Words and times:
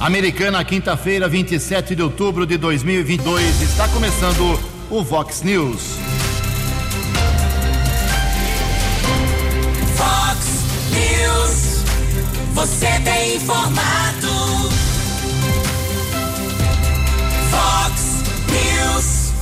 Americana, 0.00 0.64
quinta-feira, 0.64 1.28
27 1.28 1.96
de 1.96 2.02
outubro 2.02 2.46
de 2.46 2.56
2022. 2.56 3.62
Está 3.62 3.88
começando 3.88 4.58
o 4.88 5.02
Vox 5.02 5.42
News. 5.42 5.96
Vox 9.96 10.64
News. 10.92 11.82
Você 12.54 12.86
tem 13.04 13.36
informado. 13.36 14.28
Vox 17.50 18.22
News. 18.52 19.32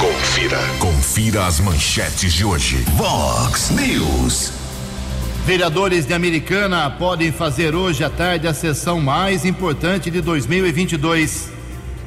Confira. 0.00 0.60
Confira 0.78 1.46
as 1.46 1.58
manchetes 1.58 2.32
de 2.32 2.44
hoje. 2.44 2.84
Vox 2.96 3.70
News. 3.70 4.57
Vereadores 5.48 6.04
de 6.04 6.12
Americana 6.12 6.90
podem 6.90 7.32
fazer 7.32 7.74
hoje 7.74 8.04
à 8.04 8.10
tarde 8.10 8.46
a 8.46 8.52
sessão 8.52 9.00
mais 9.00 9.46
importante 9.46 10.10
de 10.10 10.20
2022. 10.20 11.50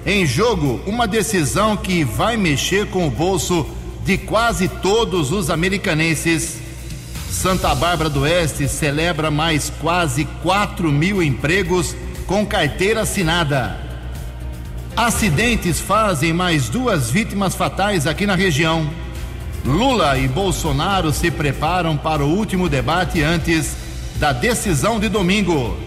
Em 0.05 0.27
jogo, 0.27 0.79
uma 0.85 1.07
decisão 1.07 1.75
que 1.75 2.03
vai 2.03 2.37
mexer 2.37 2.85
com 2.91 3.07
o 3.07 3.09
bolso 3.09 3.65
de 4.05 4.15
quase 4.15 4.67
todos 4.67 5.31
os 5.31 5.49
americanenses. 5.49 6.59
Santa 7.31 7.73
Bárbara 7.73 8.11
do 8.11 8.19
Oeste 8.19 8.67
celebra 8.67 9.31
mais 9.31 9.71
quase 9.81 10.25
4 10.43 10.91
mil 10.91 11.23
empregos 11.23 11.95
com 12.27 12.45
carteira 12.45 13.01
assinada. 13.01 13.75
Acidentes 14.95 15.79
fazem 15.79 16.31
mais 16.31 16.69
duas 16.69 17.09
vítimas 17.09 17.55
fatais 17.55 18.05
aqui 18.05 18.27
na 18.27 18.35
região. 18.35 18.87
Lula 19.65 20.17
e 20.17 20.27
Bolsonaro 20.27 21.11
se 21.11 21.29
preparam 21.29 21.95
para 21.95 22.25
o 22.25 22.35
último 22.35 22.67
debate 22.67 23.21
antes 23.21 23.77
da 24.15 24.33
decisão 24.33 24.99
de 24.99 25.07
domingo. 25.07 25.77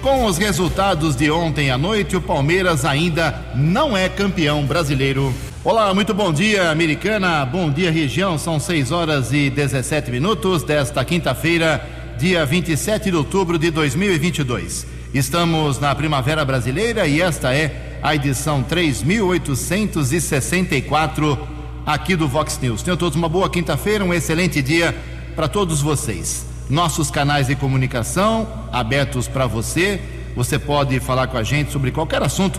Com 0.00 0.24
os 0.24 0.38
resultados 0.38 1.14
de 1.14 1.30
ontem 1.30 1.70
à 1.70 1.76
noite, 1.76 2.16
o 2.16 2.22
Palmeiras 2.22 2.86
ainda 2.86 3.38
não 3.54 3.94
é 3.96 4.08
campeão 4.08 4.64
brasileiro. 4.64 5.32
Olá, 5.62 5.94
muito 5.94 6.14
bom 6.14 6.32
dia, 6.32 6.70
americana. 6.70 7.44
Bom 7.44 7.70
dia, 7.70 7.90
região. 7.90 8.38
São 8.38 8.58
6 8.58 8.90
horas 8.90 9.30
e 9.32 9.50
17 9.50 10.10
minutos 10.10 10.62
desta 10.64 11.04
quinta-feira, 11.04 11.86
dia 12.18 12.46
27 12.46 13.10
de 13.10 13.16
outubro 13.16 13.58
de 13.58 13.70
2022. 13.70 14.86
Estamos 15.12 15.78
na 15.78 15.94
Primavera 15.94 16.46
Brasileira 16.46 17.06
e 17.06 17.20
esta 17.20 17.54
é 17.54 17.98
a 18.02 18.14
edição 18.14 18.62
3864 18.62 21.51
aqui 21.86 22.16
do 22.16 22.28
Vox 22.28 22.58
News. 22.60 22.82
Tenham 22.82 22.96
todos 22.96 23.16
uma 23.16 23.28
boa 23.28 23.50
quinta-feira, 23.50 24.04
um 24.04 24.14
excelente 24.14 24.62
dia 24.62 24.96
para 25.34 25.48
todos 25.48 25.80
vocês. 25.80 26.46
Nossos 26.68 27.10
canais 27.10 27.48
de 27.48 27.56
comunicação 27.56 28.46
abertos 28.72 29.26
para 29.28 29.46
você. 29.46 30.00
Você 30.34 30.58
pode 30.58 30.98
falar 31.00 31.26
com 31.26 31.36
a 31.36 31.42
gente 31.42 31.70
sobre 31.72 31.90
qualquer 31.90 32.22
assunto 32.22 32.58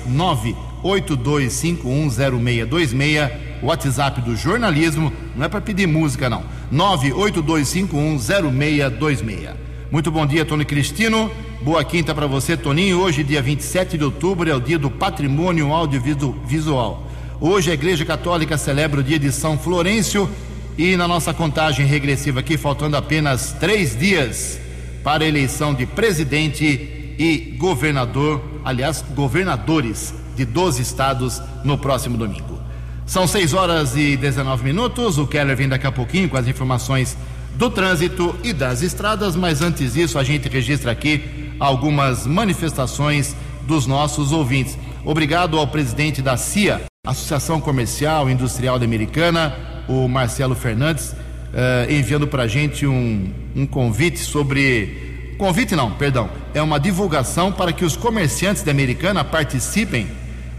982510626. 0.83 3.31
WhatsApp 3.61 4.21
do 4.21 4.35
jornalismo, 4.35 5.13
não 5.35 5.45
é 5.45 5.47
para 5.47 5.61
pedir 5.61 5.87
música 5.87 6.27
não. 6.27 6.43
982510626. 6.73 9.51
Muito 9.91 10.09
bom 10.09 10.25
dia, 10.25 10.43
Tony 10.43 10.65
Cristino. 10.65 11.29
Boa 11.61 11.83
quinta 11.83 12.15
para 12.15 12.25
você, 12.25 12.57
Toninho. 12.57 12.97
Hoje, 12.97 13.23
dia 13.23 13.43
27 13.43 13.99
de 13.99 14.03
outubro, 14.03 14.49
é 14.49 14.55
o 14.55 14.59
dia 14.59 14.79
do 14.79 14.89
patrimônio 14.89 15.71
audiovisual. 15.71 17.05
Hoje 17.39 17.69
a 17.69 17.75
Igreja 17.75 18.03
Católica 18.03 18.57
celebra 18.57 19.01
o 19.01 19.03
dia 19.03 19.19
de 19.19 19.31
São 19.31 19.59
Florencio 19.59 20.27
e 20.75 20.97
na 20.97 21.07
nossa 21.07 21.35
contagem 21.35 21.85
regressiva 21.85 22.39
aqui, 22.39 22.57
faltando 22.57 22.97
apenas 22.97 23.55
três 23.59 23.95
dias 23.95 24.59
para 25.03 25.23
a 25.23 25.27
eleição 25.27 25.73
de 25.73 25.85
presidente 25.85 27.15
e 27.17 27.55
governador, 27.57 28.41
aliás, 28.63 29.03
governadores 29.13 30.13
de 30.35 30.45
12 30.45 30.81
estados 30.81 31.41
no 31.63 31.77
próximo 31.77 32.17
domingo. 32.17 32.59
São 33.05 33.27
6 33.27 33.53
horas 33.53 33.95
e 33.95 34.15
19 34.15 34.63
minutos. 34.63 35.17
O 35.17 35.27
Keller 35.27 35.55
vem 35.57 35.67
daqui 35.67 35.85
a 35.85 35.91
pouquinho 35.91 36.29
com 36.29 36.37
as 36.37 36.47
informações 36.47 37.17
do 37.55 37.69
trânsito 37.69 38.35
e 38.43 38.53
das 38.53 38.81
estradas, 38.81 39.35
mas 39.35 39.61
antes 39.61 39.93
disso, 39.93 40.17
a 40.17 40.23
gente 40.23 40.47
registra 40.47 40.91
aqui 40.91 41.51
algumas 41.59 42.25
manifestações 42.25 43.35
dos 43.67 43.85
nossos 43.85 44.31
ouvintes. 44.31 44.77
Obrigado 45.03 45.57
ao 45.57 45.67
presidente 45.67 46.21
da 46.21 46.37
CIA, 46.37 46.83
Associação 47.05 47.59
Comercial 47.59 48.29
e 48.29 48.33
Industrial 48.33 48.79
da 48.79 48.85
Americana, 48.85 49.55
o 49.87 50.07
Marcelo 50.07 50.55
Fernandes, 50.55 51.15
uh, 51.51 51.91
enviando 51.91 52.27
para 52.27 52.43
a 52.43 52.47
gente 52.47 52.85
um, 52.85 53.29
um 53.55 53.65
convite 53.65 54.19
sobre. 54.19 55.35
Convite 55.37 55.75
não, 55.75 55.91
perdão. 55.91 56.29
É 56.53 56.61
uma 56.61 56.79
divulgação 56.79 57.51
para 57.51 57.73
que 57.73 57.83
os 57.83 57.95
comerciantes 57.95 58.63
da 58.63 58.71
Americana 58.71 59.23
participem 59.23 60.07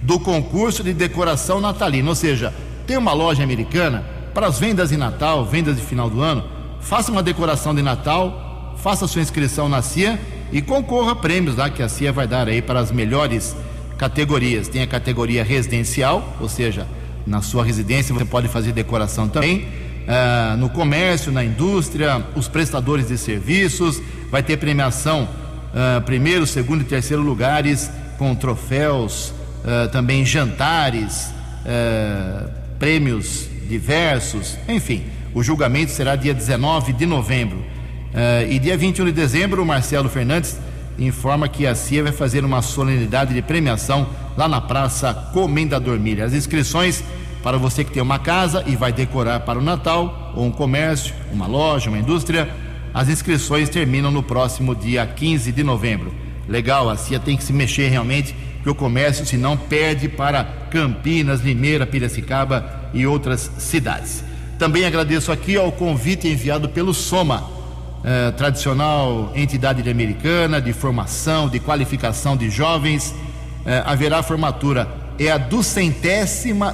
do 0.03 0.19
concurso 0.19 0.83
de 0.83 0.93
decoração 0.93 1.61
natalina. 1.61 2.09
Ou 2.09 2.15
seja, 2.15 2.53
tem 2.87 2.97
uma 2.97 3.13
loja 3.13 3.43
americana 3.43 4.05
para 4.35 4.49
as 4.49 4.59
vendas 4.59 4.91
de 4.91 4.97
Natal, 4.97 5.45
vendas 5.45 5.77
de 5.77 5.83
final 5.83 6.11
do 6.11 6.21
ano. 6.21 6.45
Faça 6.81 7.13
uma 7.13 7.23
decoração 7.23 7.75
de 7.75 7.83
Natal, 7.83 8.77
faça 8.79 9.07
sua 9.07 9.23
inscrição 9.23 9.69
na 9.69 9.83
CIA 9.83 10.19
e 10.51 10.61
concorra 10.61 11.13
a 11.13 11.17
prêmios 11.17 11.57
lá 11.57 11.71
que 11.71 11.83
a 11.83 11.89
CIA 11.89 12.13
vai 12.13 12.27
dar 12.27 12.49
aí 12.49 12.61
para 12.61 12.81
as 12.81 12.91
melhores 12.91 13.55
categorias. 13.97 14.67
Tem 14.67 14.83
a 14.83 14.87
categoria 14.87 15.45
residencial, 15.45 16.37
ou 16.41 16.49
seja, 16.49 16.89
na 17.25 17.41
sua 17.41 17.65
residência 17.65 18.13
você 18.13 18.25
pode 18.25 18.49
fazer 18.49 18.73
decoração 18.73 19.29
também 19.29 19.82
uh, 20.03 20.57
no 20.57 20.69
comércio, 20.69 21.33
na 21.33 21.45
indústria, 21.45 22.25
os 22.35 22.49
prestadores 22.49 23.09
de 23.09 23.19
serviços. 23.19 24.01
Vai 24.31 24.43
ter 24.43 24.57
premiação 24.57 25.25
uh, 25.25 26.01
primeiro, 26.03 26.47
segundo 26.47 26.83
e 26.83 26.85
terceiro 26.85 27.23
lugares 27.23 27.91
com 28.19 28.35
troféus, 28.35 29.33
uh, 29.65 29.89
também 29.91 30.25
jantares, 30.25 31.33
prêmios 32.77 33.49
diversos, 33.69 34.59
enfim. 34.69 35.05
O 35.33 35.45
julgamento 35.45 35.93
será 35.93 36.17
dia 36.17 36.35
19 36.35 36.93
de 36.93 37.07
novembro. 37.07 37.65
e 38.51 38.59
dia 38.59 38.77
21 38.77 39.07
de 39.07 39.13
dezembro, 39.13 39.63
o 39.63 39.65
Marcelo 39.65 40.09
Fernandes 40.09 40.59
informa 40.99 41.49
que 41.49 41.67
a 41.67 41.75
CIA 41.75 42.03
vai 42.03 42.13
fazer 42.13 42.45
uma 42.45 42.61
solenidade 42.63 43.33
de 43.33 43.41
premiação 43.41 44.09
lá 44.37 44.49
na 44.49 44.61
Praça 44.61 45.15
Comendador 45.33 46.01
Milha. 46.01 46.25
As 46.25 46.33
inscrições 46.33 47.03
para 47.43 47.59
você 47.59 47.83
que 47.83 47.91
tem 47.91 48.03
uma 48.03 48.19
casa 48.19 48.63
e 48.67 48.77
vai 48.77 48.93
decorar 48.93 49.41
para 49.41 49.59
o 49.59 49.63
Natal, 49.63 50.33
ou 50.37 50.45
um 50.45 50.51
comércio, 50.53 51.15
uma 51.33 51.47
loja, 51.47 51.91
uma 51.91 51.99
indústria, 51.99 52.49
as 52.95 53.09
inscrições 53.09 53.69
terminam 53.69 54.11
no 54.11 54.23
próximo 54.23 54.75
dia 54.75 55.07
15 55.07 55.51
de 55.51 55.65
novembro. 55.65 56.15
Legal, 56.49 56.89
a 56.89 56.97
CIA 56.97 57.19
tem 57.19 57.37
que 57.37 57.45
se 57.45 57.53
mexer 57.53 57.89
realmente, 57.89 58.35
porque 58.57 58.71
o 58.71 58.75
comércio, 58.75 59.25
senão, 59.25 59.57
perde 59.57 60.09
para 60.09 60.45
Campinas, 60.71 61.41
Limeira, 61.41 61.87
Piracicaba 61.87 62.91
e 62.95 63.07
outras 63.07 63.51
cidades. 63.59 64.23
Também 64.59 64.85
agradeço 64.85 65.33
aqui 65.33 65.57
ao 65.57 65.73
convite 65.73 66.29
enviado 66.29 66.69
pelo 66.69 66.95
Soma, 66.95 67.51
eh, 68.05 68.31
tradicional 68.33 69.33
entidade 69.35 69.89
americana 69.89 70.61
de 70.61 70.73
formação, 70.73 71.49
de 71.49 71.59
qualificação 71.59 72.37
de 72.37 72.51
jovens. 72.51 73.15
Eh, 73.65 73.83
haverá 73.85 74.23
formatura 74.23 75.02
é 75.19 75.31
a 75.31 75.39
do 75.39 75.63
centésima 75.63 76.73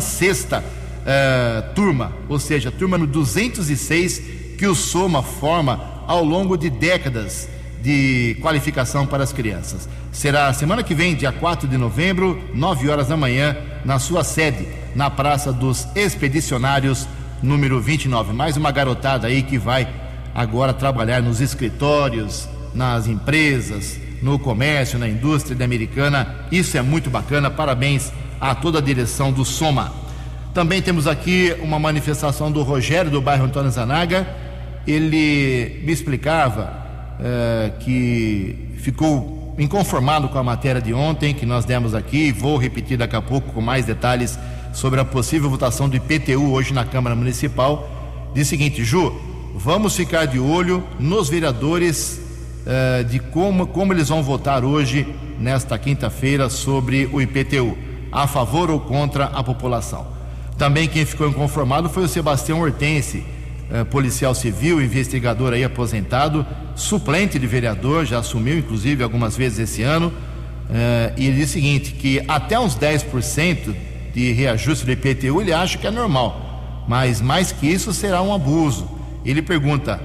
sexta 0.00 0.64
uh, 1.00 1.74
turma, 1.74 2.12
ou 2.28 2.38
seja, 2.38 2.70
turma 2.70 2.98
no 2.98 3.06
206 3.06 4.22
que 4.56 4.66
o 4.66 4.74
Soma 4.74 5.22
forma 5.22 6.04
ao 6.06 6.24
longo 6.24 6.56
de 6.56 6.68
décadas 6.68 7.48
de 7.82 8.36
qualificação 8.42 9.06
para 9.06 9.24
as 9.24 9.32
crianças. 9.32 9.88
Será 10.12 10.52
semana 10.52 10.82
que 10.82 10.94
vem, 10.94 11.14
dia 11.14 11.32
4 11.32 11.66
de 11.66 11.78
novembro, 11.78 12.42
9 12.52 12.90
horas 12.90 13.08
da 13.08 13.16
manhã, 13.16 13.56
na 13.84 13.98
sua 13.98 14.22
sede, 14.22 14.68
na 14.94 15.08
Praça 15.08 15.52
dos 15.52 15.86
Expedicionários, 15.94 17.08
número 17.42 17.80
29. 17.80 18.34
Mais 18.34 18.56
uma 18.56 18.70
garotada 18.70 19.28
aí 19.28 19.42
que 19.42 19.56
vai 19.56 19.88
agora 20.34 20.74
trabalhar 20.74 21.22
nos 21.22 21.40
escritórios, 21.40 22.46
nas 22.74 23.06
empresas, 23.06 23.98
no 24.22 24.38
comércio, 24.38 24.98
na 24.98 25.08
indústria 25.08 25.64
americana. 25.64 26.46
Isso 26.50 26.76
é 26.76 26.82
muito 26.82 27.10
bacana. 27.10 27.50
Parabéns 27.50 28.12
a 28.40 28.54
toda 28.54 28.78
a 28.78 28.82
direção 28.82 29.32
do 29.32 29.44
Soma. 29.44 29.92
Também 30.54 30.82
temos 30.82 31.06
aqui 31.06 31.54
uma 31.60 31.78
manifestação 31.78 32.50
do 32.50 32.62
Rogério 32.62 33.10
do 33.10 33.20
bairro 33.20 33.44
Antônio 33.44 33.70
Zanaga. 33.70 34.26
Ele 34.86 35.80
me 35.84 35.92
explicava 35.92 36.72
é, 37.20 37.72
que 37.80 38.74
ficou 38.78 39.54
inconformado 39.58 40.28
com 40.28 40.38
a 40.38 40.42
matéria 40.42 40.80
de 40.80 40.94
ontem 40.94 41.34
que 41.34 41.46
nós 41.46 41.64
demos 41.64 41.94
aqui. 41.94 42.32
Vou 42.32 42.56
repetir 42.56 42.96
daqui 42.96 43.14
a 43.14 43.22
pouco 43.22 43.52
com 43.52 43.60
mais 43.60 43.84
detalhes 43.84 44.38
sobre 44.72 45.00
a 45.00 45.04
possível 45.04 45.50
votação 45.50 45.88
do 45.88 45.96
IPTU 45.96 46.52
hoje 46.52 46.72
na 46.72 46.84
Câmara 46.84 47.14
Municipal. 47.14 47.88
Diz 48.34 48.46
o 48.46 48.50
seguinte, 48.50 48.84
Ju, 48.84 49.12
vamos 49.54 49.94
ficar 49.94 50.26
de 50.26 50.38
olho 50.38 50.82
nos 50.98 51.28
vereadores 51.28 52.20
eh, 52.66 53.04
de 53.04 53.18
como, 53.18 53.66
como 53.66 53.92
eles 53.92 54.08
vão 54.08 54.22
votar 54.22 54.64
hoje, 54.64 55.06
nesta 55.38 55.78
quinta-feira, 55.78 56.48
sobre 56.48 57.08
o 57.12 57.20
IPTU, 57.20 57.76
a 58.12 58.26
favor 58.26 58.70
ou 58.70 58.80
contra 58.80 59.24
a 59.26 59.42
população. 59.42 60.06
Também 60.58 60.86
quem 60.86 61.06
ficou 61.06 61.26
inconformado 61.28 61.88
foi 61.88 62.04
o 62.04 62.08
Sebastião 62.08 62.60
Hortense, 62.60 63.24
eh, 63.72 63.84
policial 63.84 64.34
civil, 64.34 64.82
investigador 64.82 65.52
aí 65.52 65.64
aposentado, 65.64 66.44
suplente 66.74 67.38
de 67.38 67.46
vereador, 67.46 68.04
já 68.04 68.18
assumiu 68.18 68.58
inclusive 68.58 69.02
algumas 69.02 69.36
vezes 69.36 69.58
esse 69.60 69.82
ano. 69.82 70.12
eh, 70.72 71.12
e 71.16 71.26
ele 71.26 71.36
diz 71.36 71.50
o 71.50 71.52
seguinte: 71.52 71.92
que 71.92 72.22
até 72.28 72.58
uns 72.58 72.76
10% 72.76 73.74
de 74.12 74.32
reajuste 74.32 74.84
do 74.84 74.92
IPTU 74.92 75.40
ele 75.40 75.52
acha 75.52 75.78
que 75.78 75.86
é 75.86 75.90
normal, 75.90 76.84
mas 76.86 77.20
mais 77.20 77.52
que 77.52 77.66
isso 77.66 77.92
será 77.92 78.20
um 78.20 78.34
abuso. 78.34 78.88
Ele 79.24 79.40
pergunta: 79.40 80.00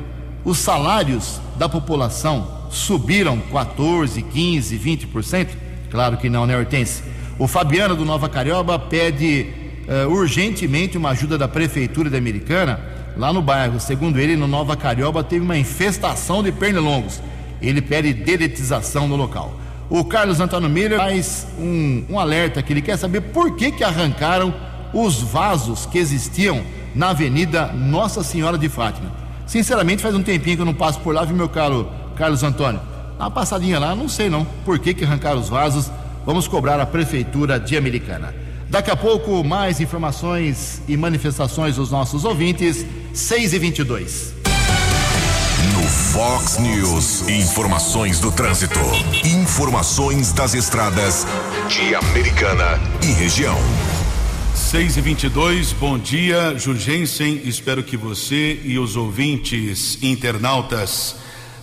os 0.45 0.59
salários 0.59 1.41
da 1.57 1.67
população 1.67 2.47
subiram 2.69 3.39
14, 3.51 4.21
15, 4.21 4.77
20%? 4.77 5.47
Claro 5.89 6.17
que 6.17 6.29
não, 6.29 6.45
né, 6.45 6.55
Hortense? 6.55 7.03
O 7.39 7.47
Fabiano 7.47 7.95
do 7.95 8.05
Nova 8.05 8.29
Carioba 8.29 8.77
pede 8.77 9.47
eh, 9.87 10.05
urgentemente 10.05 10.97
uma 10.97 11.09
ajuda 11.09 11.37
da 11.37 11.47
Prefeitura 11.47 12.09
da 12.09 12.17
Americana 12.17 12.79
lá 13.17 13.33
no 13.33 13.41
bairro. 13.41 13.79
Segundo 13.79 14.19
ele, 14.19 14.35
no 14.35 14.47
Nova 14.47 14.77
Carioba 14.77 15.23
teve 15.23 15.43
uma 15.43 15.57
infestação 15.57 16.43
de 16.43 16.51
pernilongos. 16.51 17.21
Ele 17.61 17.81
pede 17.81 18.13
dedetização 18.13 19.07
no 19.07 19.15
local. 19.15 19.59
O 19.89 20.03
Carlos 20.05 20.39
Antônio 20.39 20.69
Miller 20.69 20.97
faz 20.97 21.47
um, 21.59 22.05
um 22.09 22.19
alerta 22.19 22.61
que 22.61 22.71
ele 22.73 22.81
quer 22.81 22.97
saber 22.97 23.21
por 23.21 23.55
que, 23.55 23.71
que 23.71 23.83
arrancaram 23.83 24.53
os 24.93 25.21
vasos 25.21 25.85
que 25.85 25.97
existiam 25.97 26.61
na 26.93 27.09
Avenida 27.09 27.67
Nossa 27.73 28.23
Senhora 28.23 28.57
de 28.57 28.69
Fátima. 28.69 29.24
Sinceramente, 29.45 30.01
faz 30.01 30.15
um 30.15 30.23
tempinho 30.23 30.55
que 30.55 30.61
eu 30.61 30.65
não 30.65 30.73
passo 30.73 30.99
por 30.99 31.13
lá, 31.13 31.23
viu, 31.23 31.35
meu 31.35 31.49
caro 31.49 31.89
Carlos 32.15 32.43
Antônio? 32.43 32.81
Dá 33.17 33.25
uma 33.25 33.31
passadinha 33.31 33.79
lá, 33.79 33.95
não 33.95 34.09
sei 34.09 34.29
não 34.29 34.45
por 34.65 34.79
que, 34.79 34.93
que 34.93 35.05
arrancaram 35.05 35.39
os 35.39 35.49
vasos. 35.49 35.89
Vamos 36.25 36.47
cobrar 36.47 36.79
a 36.79 36.85
Prefeitura 36.85 37.59
de 37.59 37.77
Americana. 37.77 38.33
Daqui 38.69 38.89
a 38.89 38.95
pouco, 38.95 39.43
mais 39.43 39.79
informações 39.79 40.81
e 40.87 40.97
manifestações 40.97 41.75
dos 41.75 41.91
nossos 41.91 42.25
ouvintes, 42.25 42.85
6 43.13 43.53
e 43.53 43.59
22 43.59 44.33
No 45.73 45.83
Fox 45.83 46.57
News, 46.57 47.29
informações 47.29 48.19
do 48.19 48.31
trânsito. 48.31 48.79
Informações 49.23 50.33
das 50.33 50.55
estradas 50.55 51.27
de 51.69 51.93
Americana 51.95 52.79
e 53.03 53.13
região. 53.13 53.57
6 54.55 54.95
e 54.95 55.01
22 55.01 55.73
bom 55.73 55.99
dia, 55.99 56.57
Jurgensen. 56.57 57.41
Espero 57.43 57.83
que 57.83 57.97
você 57.97 58.57
e 58.63 58.79
os 58.79 58.95
ouvintes 58.95 60.01
internautas 60.01 61.17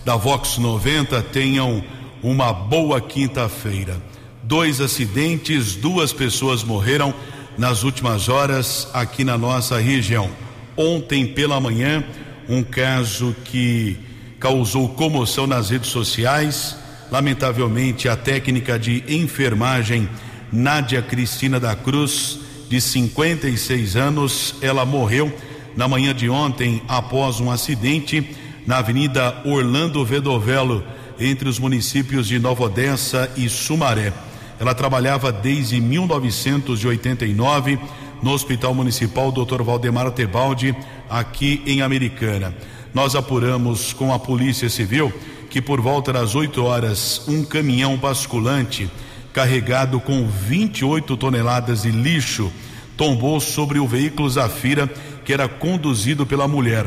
da 0.04 0.14
Vox 0.14 0.58
90 0.58 1.22
tenham 1.22 1.82
uma 2.22 2.52
boa 2.52 3.00
quinta-feira. 3.00 3.96
Dois 4.42 4.78
acidentes, 4.78 5.74
duas 5.74 6.12
pessoas 6.12 6.62
morreram 6.62 7.14
nas 7.56 7.82
últimas 7.82 8.28
horas 8.28 8.86
aqui 8.92 9.24
na 9.24 9.38
nossa 9.38 9.78
região. 9.80 10.30
Ontem 10.76 11.26
pela 11.26 11.58
manhã, 11.58 12.04
um 12.46 12.62
caso 12.62 13.34
que 13.42 13.96
causou 14.38 14.90
comoção 14.90 15.46
nas 15.46 15.70
redes 15.70 15.88
sociais. 15.88 16.76
Lamentavelmente, 17.10 18.06
a 18.06 18.16
técnica 18.16 18.78
de 18.78 19.02
enfermagem 19.08 20.06
Nádia 20.52 21.00
Cristina 21.00 21.58
da 21.58 21.74
Cruz, 21.74 22.41
de 22.72 22.80
56 22.80 23.96
anos, 23.96 24.54
ela 24.62 24.86
morreu 24.86 25.30
na 25.76 25.86
manhã 25.86 26.14
de 26.14 26.30
ontem 26.30 26.80
após 26.88 27.38
um 27.38 27.50
acidente 27.50 28.34
na 28.66 28.78
Avenida 28.78 29.42
Orlando 29.44 30.02
Vedovelo, 30.02 30.82
entre 31.20 31.50
os 31.50 31.58
municípios 31.58 32.26
de 32.26 32.38
Nova 32.38 32.64
Odessa 32.64 33.30
e 33.36 33.46
Sumaré. 33.46 34.10
Ela 34.58 34.74
trabalhava 34.74 35.30
desde 35.30 35.82
1989 35.82 37.78
no 38.22 38.32
Hospital 38.32 38.74
Municipal 38.74 39.30
Dr. 39.30 39.62
Valdemar 39.62 40.10
Tebaldi, 40.10 40.74
aqui 41.10 41.62
em 41.66 41.82
Americana. 41.82 42.56
Nós 42.94 43.14
apuramos 43.14 43.92
com 43.92 44.14
a 44.14 44.18
Polícia 44.18 44.70
Civil 44.70 45.12
que 45.50 45.60
por 45.60 45.78
volta 45.78 46.10
das 46.10 46.34
8 46.34 46.64
horas, 46.64 47.22
um 47.28 47.44
caminhão 47.44 47.98
basculante 47.98 48.90
carregado 49.32 49.98
com 50.00 50.26
28 50.26 51.16
toneladas 51.16 51.82
de 51.82 51.90
lixo 51.90 52.52
tombou 52.96 53.40
sobre 53.40 53.78
o 53.78 53.86
veículo 53.86 54.28
Zafira 54.28 54.88
que 55.24 55.32
era 55.32 55.48
conduzido 55.48 56.26
pela 56.26 56.46
mulher. 56.46 56.86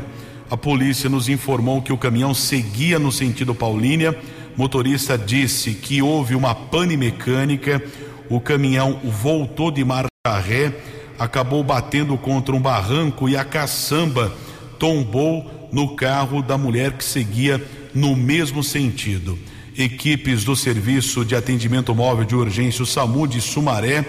A 0.50 0.56
polícia 0.56 1.10
nos 1.10 1.28
informou 1.28 1.82
que 1.82 1.92
o 1.92 1.98
caminhão 1.98 2.34
seguia 2.34 3.00
no 3.00 3.12
sentido 3.12 3.56
Paulínia. 3.56 4.18
Motorista 4.56 5.18
disse 5.18 5.74
que 5.74 6.02
houve 6.02 6.36
uma 6.36 6.54
pane 6.54 6.96
mecânica. 6.96 7.82
O 8.30 8.40
caminhão 8.40 9.00
voltou 9.04 9.72
de 9.72 9.84
marcha 9.84 10.10
ré, 10.26 10.74
acabou 11.18 11.64
batendo 11.64 12.18
contra 12.18 12.56
um 12.56 12.62
barranco 12.62 13.28
e 13.28 13.36
a 13.36 13.44
caçamba 13.44 14.32
tombou 14.78 15.70
no 15.72 15.96
carro 15.96 16.42
da 16.42 16.58
mulher 16.58 16.94
que 16.94 17.04
seguia 17.04 17.62
no 17.94 18.16
mesmo 18.16 18.64
sentido. 18.64 19.38
Equipes 19.78 20.46
do 20.46 20.56
Serviço 20.56 21.26
de 21.26 21.36
Atendimento 21.36 21.94
Móvel 21.94 22.24
de 22.24 22.36
Urgência, 22.36 22.82
o 22.82 22.86
SAMU 22.86 23.28
de 23.28 23.42
Sumaré, 23.42 24.06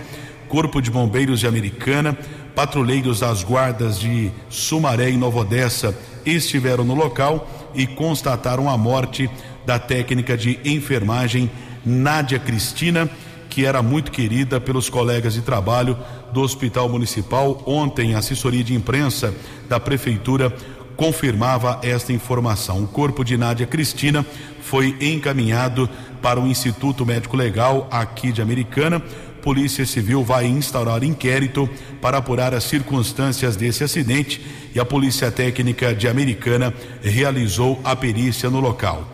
Corpo 0.49 0.81
de 0.81 0.93
Bombeiros 0.93 1.41
de 1.41 1.47
Americana, 1.47 2.17
patrulheiros 2.55 3.21
das 3.21 3.43
guardas 3.43 3.99
de 3.99 4.31
Sumaré 4.49 5.11
e 5.11 5.17
Nova 5.17 5.41
Odessa 5.41 5.97
estiveram 6.25 6.85
no 6.85 6.95
local 6.95 7.51
e 7.75 7.87
constataram 7.87 8.71
a 8.71 8.79
morte 8.79 9.29
da 9.67 9.79
técnica 9.79 10.37
de 10.37 10.59
enfermagem 10.65 11.51
Nádia 11.85 12.39
Cristina, 12.39 13.11
que 13.51 13.65
era 13.65 13.83
muito 13.83 14.13
querida 14.13 14.61
pelos 14.61 14.89
colegas 14.89 15.35
de 15.35 15.43
trabalho 15.43 15.99
do 16.33 16.43
Hospital 16.43 16.89
Municipal. 16.89 17.63
Ontem, 17.67 18.15
a 18.15 18.19
assessoria 18.19 18.63
de 18.63 18.75
imprensa 18.75 19.35
da 19.69 19.81
Prefeitura 19.81 20.55
confirmava 20.97 21.79
esta 21.83 22.13
informação. 22.13 22.83
O 22.83 22.89
corpo 22.89 23.25
de 23.25 23.37
Nádia 23.37 23.67
Cristina 23.67 24.25
foi 24.63 24.97
encaminhado 25.01 25.89
para 26.23 26.41
o 26.41 26.47
Instituto 26.47 27.05
Médico 27.05 27.37
Legal 27.37 27.87
aqui 27.91 28.33
de 28.33 28.43
Americana. 28.43 29.01
Polícia 29.43 29.87
Civil 29.87 30.25
vai 30.25 30.47
instaurar 30.47 31.05
inquérito 31.05 31.69
para 32.01 32.19
apurar 32.19 32.53
as 32.53 32.65
circunstâncias 32.65 33.55
desse 33.55 33.85
acidente 33.85 34.45
e 34.75 34.81
a 34.81 34.85
Polícia 34.85 35.31
Técnica 35.31 35.95
de 35.95 36.09
Americana 36.09 36.75
realizou 37.01 37.81
a 37.85 37.95
perícia 37.95 38.51
no 38.51 38.59
local. 38.59 39.07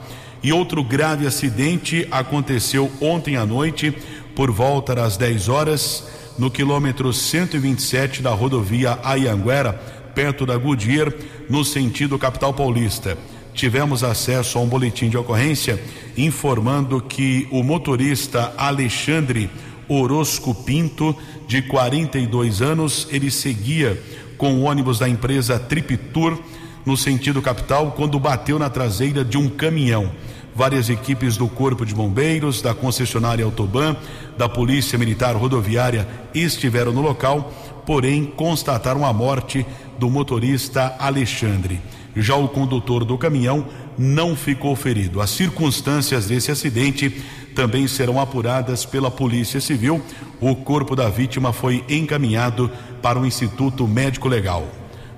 E 0.43 0.53
outro 0.53 0.83
grave 0.83 1.27
acidente 1.27 2.09
aconteceu 2.11 2.91
ontem 3.01 3.37
à 3.37 3.45
noite, 3.45 3.95
por 4.35 4.51
volta 4.51 4.95
das 4.95 5.17
10 5.17 5.49
horas, 5.49 6.09
no 6.39 6.51
quilômetro 6.51 7.13
127 7.13 8.23
da 8.23 8.31
rodovia 8.31 8.99
Ayanguera, 9.05 10.02
perto 10.15 10.47
da 10.47 10.57
Goodyear, 10.57 11.13
no 11.49 11.65
sentido 11.65 12.19
capital 12.19 12.53
paulista. 12.53 13.17
Tivemos 13.55 14.03
acesso 14.03 14.59
a 14.59 14.63
um 14.63 14.67
boletim 14.67 15.09
de 15.09 15.17
ocorrência 15.17 15.81
informando 16.17 17.01
que 17.01 17.47
o 17.51 17.63
motorista 17.63 18.55
Alexandre 18.57 19.51
Orosco 19.89 20.55
Pinto, 20.55 21.15
de 21.47 21.61
42 21.63 22.63
anos, 22.63 23.07
ele 23.11 23.31
seguia 23.31 24.01
com 24.39 24.55
o 24.55 24.63
ônibus 24.63 24.99
da 24.99 25.09
empresa 25.09 25.59
Triptour 25.59 26.39
no 26.85 26.97
sentido 26.97 27.41
capital 27.43 27.93
quando 27.93 28.19
bateu 28.19 28.59
na 28.59 28.71
traseira 28.71 29.25
de 29.25 29.37
um 29.37 29.49
caminhão. 29.49 30.11
Várias 30.55 30.91
equipes 30.91 31.37
do 31.37 31.49
Corpo 31.49 31.87
de 31.87 31.95
Bombeiros, 31.95 32.61
da 32.61 32.75
concessionária 32.75 33.45
Autoban, 33.45 33.97
da 34.37 34.49
Polícia 34.49 34.99
Militar 34.99 35.35
Rodoviária 35.35 36.07
estiveram 36.35 36.93
no 36.93 37.01
local, 37.01 37.53
porém 37.87 38.25
constataram 38.25 39.05
a 39.05 39.13
morte 39.13 39.65
do 39.99 40.11
motorista 40.11 40.95
Alexandre. 40.99 41.81
Já 42.15 42.37
o 42.37 42.49
condutor 42.49 43.05
do 43.05 43.17
caminhão 43.17 43.67
não 43.97 44.37
ficou 44.37 44.77
ferido. 44.77 45.21
As 45.21 45.31
circunstâncias 45.31 46.27
desse 46.27 46.51
acidente 46.51 47.25
também 47.55 47.87
serão 47.87 48.21
apuradas 48.21 48.85
pela 48.85 49.11
Polícia 49.11 49.61
Civil. 49.61 50.03
O 50.41 50.57
corpo 50.57 50.97
da 50.97 51.09
vítima 51.09 51.53
foi 51.53 51.85
encaminhado 51.89 52.71
para 53.01 53.19
o 53.19 53.27
Instituto 53.27 53.87
Médico 53.87 54.29
Legal. 54.29 54.67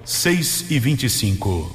6 0.05 0.67
e 0.71 0.79
25. 0.79 1.75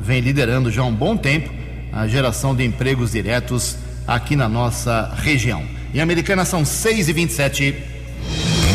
vem 0.00 0.22
liderando 0.22 0.70
já 0.70 0.80
há 0.80 0.86
um 0.86 0.94
bom 0.94 1.18
tempo 1.18 1.50
a 1.92 2.08
geração 2.08 2.56
de 2.56 2.64
empregos 2.64 3.12
diretos 3.12 3.76
aqui 4.08 4.34
na 4.34 4.48
nossa 4.48 5.12
região. 5.18 5.66
Em 5.92 6.00
Americana 6.00 6.46
são 6.46 6.64
6 6.64 7.10
e 7.10 7.12
27 7.12 7.76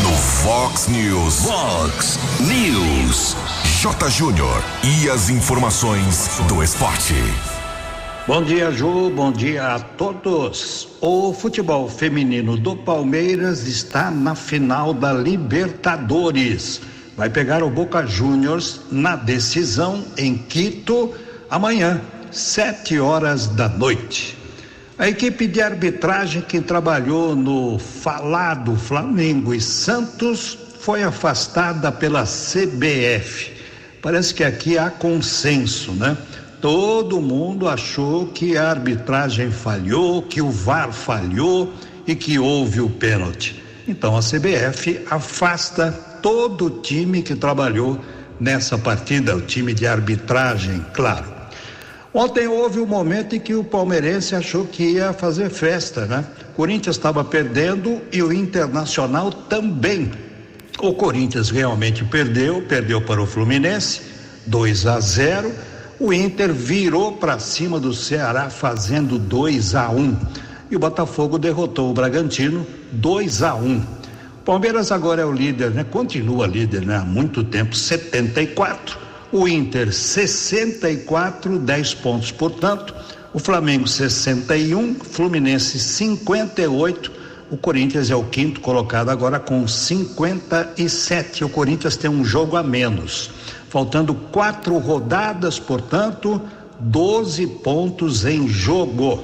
No 0.03 0.11
Fox 0.11 0.87
News. 0.87 1.39
Fox 1.39 2.19
News. 2.41 3.35
J. 3.81 4.11
Júnior. 4.11 4.63
E 4.83 5.09
as 5.09 5.31
informações 5.31 6.39
do 6.47 6.61
esporte. 6.61 7.15
Bom 8.27 8.41
dia, 8.41 8.71
Ju. 8.71 9.11
Bom 9.11 9.31
dia 9.31 9.75
a 9.75 9.79
todos. 9.79 10.87
O 10.99 11.31
futebol 11.31 11.87
feminino 11.87 12.57
do 12.57 12.75
Palmeiras 12.75 13.67
está 13.67 14.09
na 14.09 14.33
final 14.33 14.95
da 14.95 15.13
Libertadores. 15.13 16.81
Vai 17.15 17.29
pegar 17.29 17.61
o 17.61 17.69
Boca 17.69 18.03
Juniors 18.07 18.81
na 18.91 19.15
decisão 19.15 20.03
em 20.17 20.35
Quito 20.35 21.13
amanhã, 21.51 22.01
sete 22.31 22.99
horas 22.99 23.45
da 23.45 23.69
noite. 23.69 24.35
A 24.97 25.07
equipe 25.07 25.45
de 25.45 25.61
arbitragem 25.61 26.41
que 26.41 26.59
trabalhou 26.59 27.35
no 27.35 27.77
falado 27.77 28.75
Flamengo 28.75 29.53
e 29.53 29.61
Santos 29.61 30.57
foi 30.79 31.03
afastada 31.03 31.91
pela 31.91 32.23
CBF. 32.23 33.53
Parece 34.01 34.33
que 34.33 34.43
aqui 34.43 34.79
há 34.79 34.89
consenso, 34.89 35.91
né? 35.91 36.17
Todo 36.61 37.21
mundo 37.21 37.67
achou 37.67 38.27
que 38.27 38.57
a 38.57 38.69
arbitragem 38.69 39.51
falhou, 39.51 40.21
que 40.21 40.41
o 40.41 40.49
VAR 40.49 40.91
falhou 40.91 41.71
e 42.07 42.15
que 42.15 42.39
houve 42.39 42.81
o 42.81 42.89
pênalti. 42.89 43.63
Então 43.87 44.17
a 44.17 44.21
CBF 44.21 45.01
afasta 45.09 45.91
todo 46.21 46.65
o 46.65 46.69
time 46.81 47.21
que 47.21 47.35
trabalhou 47.35 47.99
nessa 48.39 48.77
partida, 48.77 49.35
o 49.35 49.41
time 49.41 49.73
de 49.73 49.85
arbitragem, 49.85 50.83
claro. 50.93 51.35
Ontem 52.13 52.47
houve 52.47 52.79
um 52.79 52.85
momento 52.85 53.35
em 53.35 53.39
que 53.39 53.53
o 53.53 53.63
palmeirense 53.63 54.35
achou 54.35 54.65
que 54.65 54.83
ia 54.83 55.11
fazer 55.11 55.49
festa, 55.49 56.05
né? 56.05 56.25
Corinthians 56.55 56.95
estava 56.95 57.23
perdendo 57.25 58.01
e 58.11 58.23
o 58.23 58.31
Internacional 58.31 59.31
também. 59.31 60.09
O 60.79 60.93
Corinthians 60.93 61.49
realmente 61.49 62.05
perdeu, 62.05 62.61
perdeu 62.61 63.01
para 63.01 63.21
o 63.21 63.25
Fluminense, 63.27 64.01
2 64.45 64.87
a 64.87 64.99
0. 64.99 65.51
O 65.99 66.11
Inter 66.11 66.53
virou 66.53 67.13
para 67.13 67.39
cima 67.39 67.79
do 67.79 67.93
Ceará 67.93 68.49
fazendo 68.49 69.17
2 69.17 69.75
a 69.75 69.89
1. 69.89 70.17
E 70.71 70.75
o 70.75 70.79
Botafogo 70.79 71.37
derrotou 71.37 71.91
o 71.91 71.93
Bragantino 71.93 72.65
2 72.91 73.43
a 73.43 73.55
1. 73.55 73.81
Palmeiras 74.43 74.91
agora 74.91 75.21
é 75.21 75.25
o 75.25 75.31
líder, 75.31 75.71
né? 75.71 75.83
Continua 75.83 76.47
líder, 76.47 76.85
né? 76.85 76.97
Há 76.97 77.05
muito 77.05 77.43
tempo, 77.43 77.75
74 77.75 79.05
o 79.35 79.49
Inter 79.49 79.91
64, 79.91 81.59
10 81.59 81.93
pontos, 81.95 82.31
portanto, 82.31 82.95
o 83.33 83.39
Flamengo 83.39 83.85
61, 83.85 84.95
Fluminense 84.95 85.77
58, 85.77 87.11
o 87.51 87.57
Corinthians 87.57 88.09
é 88.09 88.15
o 88.15 88.23
quinto 88.23 88.61
colocado 88.61 89.09
agora 89.09 89.37
com 89.37 89.67
57. 89.67 91.43
O 91.43 91.49
Corinthians 91.49 91.97
tem 91.97 92.09
um 92.09 92.23
jogo 92.23 92.55
a 92.55 92.63
menos. 92.63 93.29
Faltando 93.75 94.15
quatro 94.31 94.77
rodadas, 94.77 95.59
portanto, 95.59 96.41
12 96.79 97.45
pontos 97.45 98.23
em 98.23 98.47
jogo. 98.47 99.21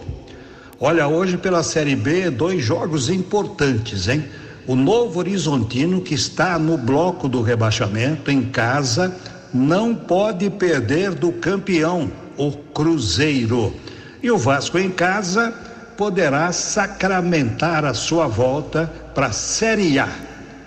Olha, 0.77 1.07
hoje 1.07 1.37
pela 1.37 1.63
Série 1.63 1.95
B, 1.95 2.29
dois 2.29 2.61
jogos 2.61 3.09
importantes, 3.09 4.09
hein? 4.09 4.25
O 4.67 4.75
Novo 4.75 5.19
Horizontino, 5.19 6.01
que 6.01 6.13
está 6.13 6.59
no 6.59 6.77
bloco 6.77 7.29
do 7.29 7.41
rebaixamento, 7.41 8.29
em 8.29 8.41
casa, 8.41 9.15
não 9.53 9.95
pode 9.95 10.49
perder 10.49 11.11
do 11.11 11.31
campeão, 11.31 12.11
o 12.37 12.51
Cruzeiro. 12.51 13.73
E 14.21 14.29
o 14.29 14.37
Vasco 14.37 14.77
em 14.77 14.89
casa 14.89 15.53
poderá 15.95 16.51
sacramentar 16.51 17.85
a 17.85 17.93
sua 17.93 18.27
volta 18.27 18.91
para 19.15 19.27
a 19.27 19.31
Série 19.31 19.97
A. 19.97 20.09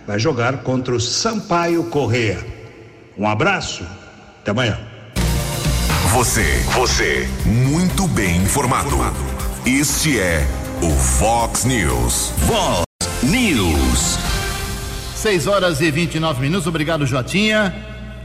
Vai 0.06 0.18
jogar 0.18 0.62
contra 0.62 0.94
o 0.94 1.00
Sampaio 1.00 1.84
Correa. 1.90 2.53
Um 3.16 3.28
abraço, 3.28 3.87
até 4.40 4.50
amanhã. 4.50 4.76
Você, 6.12 6.42
você, 6.75 7.28
muito 7.47 8.09
bem 8.09 8.38
informado. 8.38 8.97
Este 9.64 10.18
é 10.18 10.44
o 10.83 10.90
Fox 10.90 11.64
News. 11.64 12.33
Fox 12.49 12.83
News. 13.23 14.18
6 15.14 15.47
horas 15.47 15.80
e 15.80 15.92
29 15.92 16.40
minutos. 16.40 16.66
Obrigado, 16.66 17.06
Jotinha. 17.06 17.73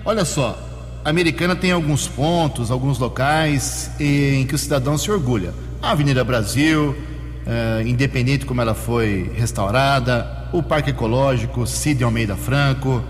Olha 0.03 0.25
só, 0.25 0.57
a 1.05 1.09
americana 1.11 1.55
tem 1.55 1.71
alguns 1.71 2.07
pontos, 2.07 2.71
alguns 2.71 2.97
locais 2.97 3.91
em 3.99 4.43
que 4.47 4.55
o 4.55 4.57
cidadão 4.57 4.97
se 4.97 5.11
orgulha. 5.11 5.53
A 5.83 5.91
Avenida 5.91 6.23
Brasil, 6.23 6.97
eh, 7.45 7.83
independente 7.85 8.43
como 8.43 8.59
ela 8.59 8.73
foi 8.73 9.31
restaurada, 9.35 10.49
o 10.51 10.63
Parque 10.63 10.89
Ecológico, 10.89 11.67
Cid 11.67 12.03
Almeida 12.03 12.35
Franco, 12.35 13.03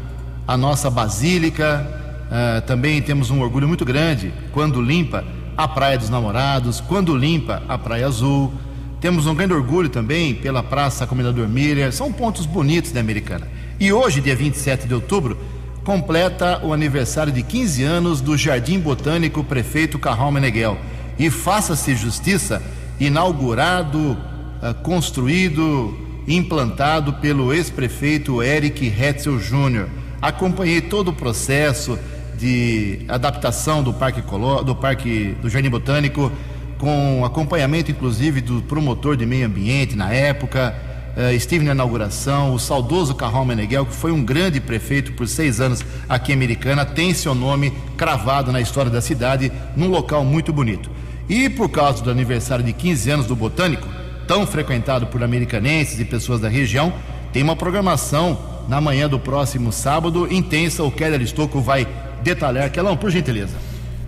a 0.49 0.57
nossa 0.57 0.89
Basílica, 0.89 1.87
eh, 2.31 2.61
também 2.61 2.99
temos 3.03 3.29
um 3.29 3.39
orgulho 3.39 3.67
muito 3.67 3.85
grande 3.85 4.33
quando 4.51 4.81
limpa 4.81 5.23
a 5.55 5.67
Praia 5.67 5.95
dos 5.95 6.09
Namorados, 6.09 6.81
quando 6.81 7.15
limpa 7.15 7.61
a 7.69 7.77
Praia 7.77 8.07
Azul. 8.07 8.51
Temos 8.99 9.27
um 9.27 9.35
grande 9.35 9.53
orgulho 9.53 9.89
também 9.89 10.33
pela 10.33 10.63
Praça 10.63 11.05
Comendador 11.05 11.47
Miller, 11.47 11.93
são 11.93 12.11
pontos 12.11 12.47
bonitos 12.47 12.91
da 12.91 12.99
Americana. 12.99 13.47
E 13.79 13.93
hoje, 13.93 14.21
dia 14.21 14.35
27 14.35 14.87
de 14.87 14.93
outubro, 14.95 15.37
completa 15.83 16.59
o 16.65 16.73
aniversário 16.73 17.31
de 17.31 17.43
15 17.43 17.83
anos 17.83 18.19
do 18.19 18.35
Jardim 18.35 18.79
Botânico 18.79 19.43
Prefeito 19.43 19.99
Carral 19.99 20.31
Meneghel. 20.31 20.79
E 21.19 21.29
faça-se 21.29 21.95
justiça, 21.95 22.59
inaugurado, 22.99 23.99
uh, 24.13 24.73
construído, 24.81 25.95
implantado 26.27 27.13
pelo 27.13 27.53
ex-prefeito 27.53 28.41
Eric 28.41 28.87
Hetzel 28.87 29.39
Júnior. 29.39 29.98
Acompanhei 30.21 30.81
todo 30.81 31.09
o 31.09 31.13
processo 31.13 31.97
de 32.37 33.01
adaptação 33.07 33.83
do 33.83 33.93
Parque, 33.93 34.21
do 34.65 34.75
Parque 34.75 35.35
do 35.41 35.49
Jardim 35.49 35.69
Botânico, 35.69 36.31
com 36.77 37.23
acompanhamento 37.25 37.91
inclusive 37.91 38.41
do 38.41 38.61
promotor 38.61 39.17
de 39.17 39.25
meio 39.25 39.45
ambiente 39.45 39.95
na 39.95 40.13
época 40.13 40.75
Uh, 41.17 41.33
estive 41.33 41.65
na 41.65 41.71
inauguração, 41.71 42.53
o 42.53 42.59
saudoso 42.59 43.13
Carral 43.13 43.43
Meneghel, 43.43 43.85
que 43.85 43.93
foi 43.93 44.09
um 44.09 44.23
grande 44.23 44.61
prefeito 44.61 45.11
por 45.11 45.27
seis 45.27 45.59
anos 45.59 45.83
aqui 46.07 46.31
em 46.31 46.35
Americana, 46.35 46.85
tem 46.85 47.13
seu 47.13 47.35
nome 47.35 47.73
cravado 47.97 48.53
na 48.53 48.61
história 48.61 48.89
da 48.89 49.01
cidade, 49.01 49.51
num 49.75 49.89
local 49.89 50.23
muito 50.23 50.53
bonito. 50.53 50.89
E 51.27 51.49
por 51.49 51.67
causa 51.67 52.01
do 52.01 52.09
aniversário 52.09 52.63
de 52.63 52.71
15 52.71 53.11
anos 53.11 53.25
do 53.25 53.35
Botânico, 53.35 53.85
tão 54.27 54.47
frequentado 54.47 55.07
por 55.07 55.21
americanenses 55.21 55.99
e 55.99 56.05
pessoas 56.05 56.39
da 56.39 56.47
região, 56.47 56.93
tem 57.33 57.43
uma 57.43 57.55
programação 57.55 58.39
na 58.69 58.79
manhã 58.79 59.09
do 59.09 59.19
próximo 59.19 59.73
sábado 59.73 60.31
intensa. 60.31 60.83
O 60.83 60.91
Keller 60.91 61.21
Estocco 61.21 61.59
vai 61.59 61.85
detalhar. 62.23 62.71
Kelão, 62.71 62.95
por 62.95 63.11
gentileza. 63.11 63.57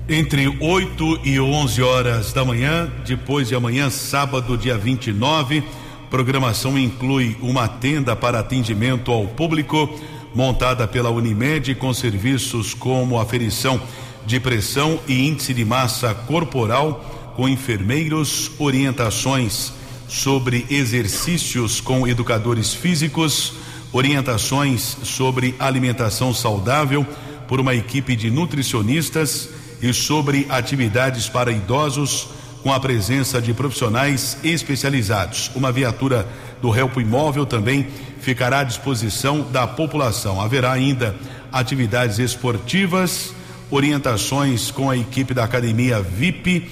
Entre 0.08 0.48
8 0.48 1.20
e 1.25 1.39
11 1.39 1.82
horas 1.82 2.32
da 2.32 2.46
manhã, 2.46 2.89
depois 3.06 3.50
de 3.50 3.56
amanhã, 3.56 3.89
sábado, 3.89 4.58
dia 4.58 4.77
29 4.77 5.63
Programação 6.12 6.77
inclui 6.77 7.38
uma 7.41 7.70
tenda 7.70 8.13
para 8.18 8.39
atendimento 8.39 9.13
ao 9.13 9.27
público, 9.27 9.89
montada 10.36 10.86
pela 10.86 11.10
Unimed, 11.10 11.74
com 11.75 11.94
serviços 11.94 12.74
como 12.74 13.18
aferição 13.18 13.82
de 14.25 14.38
pressão 14.38 15.00
e 15.08 15.25
índice 15.25 15.53
de 15.53 15.63
massa 15.63 16.13
corporal, 16.13 17.34
com 17.38 17.48
enfermeiros, 17.48 18.51
orientações 18.60 19.72
sobre 20.06 20.65
exercícios 20.70 21.80
com 21.80 22.06
educadores 22.06 22.74
físicos, 22.74 23.53
orientações 23.93 24.98
sobre 25.03 25.55
alimentação 25.60 26.33
saudável 26.33 27.05
por 27.48 27.60
uma 27.60 27.75
equipe 27.75 28.15
de 28.15 28.31
nutricionistas 28.31 29.50
e 29.81 29.93
sobre 29.93 30.45
atividades 30.50 31.27
para 31.27 31.51
idosos 31.51 32.29
com 32.63 32.71
a 32.71 32.79
presença 32.79 33.41
de 33.41 33.53
profissionais 33.53 34.38
especializados. 34.43 35.51
Uma 35.55 35.71
viatura 35.71 36.27
do 36.62 36.74
Help 36.75 36.98
Imóvel 36.98 37.45
também 37.45 37.88
ficará 38.21 38.60
à 38.60 38.63
disposição 38.63 39.41
da 39.51 39.65
população. 39.65 40.39
Haverá 40.39 40.71
ainda 40.71 41.15
atividades 41.51 42.19
esportivas, 42.19 43.33
orientações 43.69 44.69
com 44.69 44.89
a 44.89 44.95
equipe 44.95 45.33
da 45.33 45.43
Academia 45.43 46.01
VIP, 46.01 46.69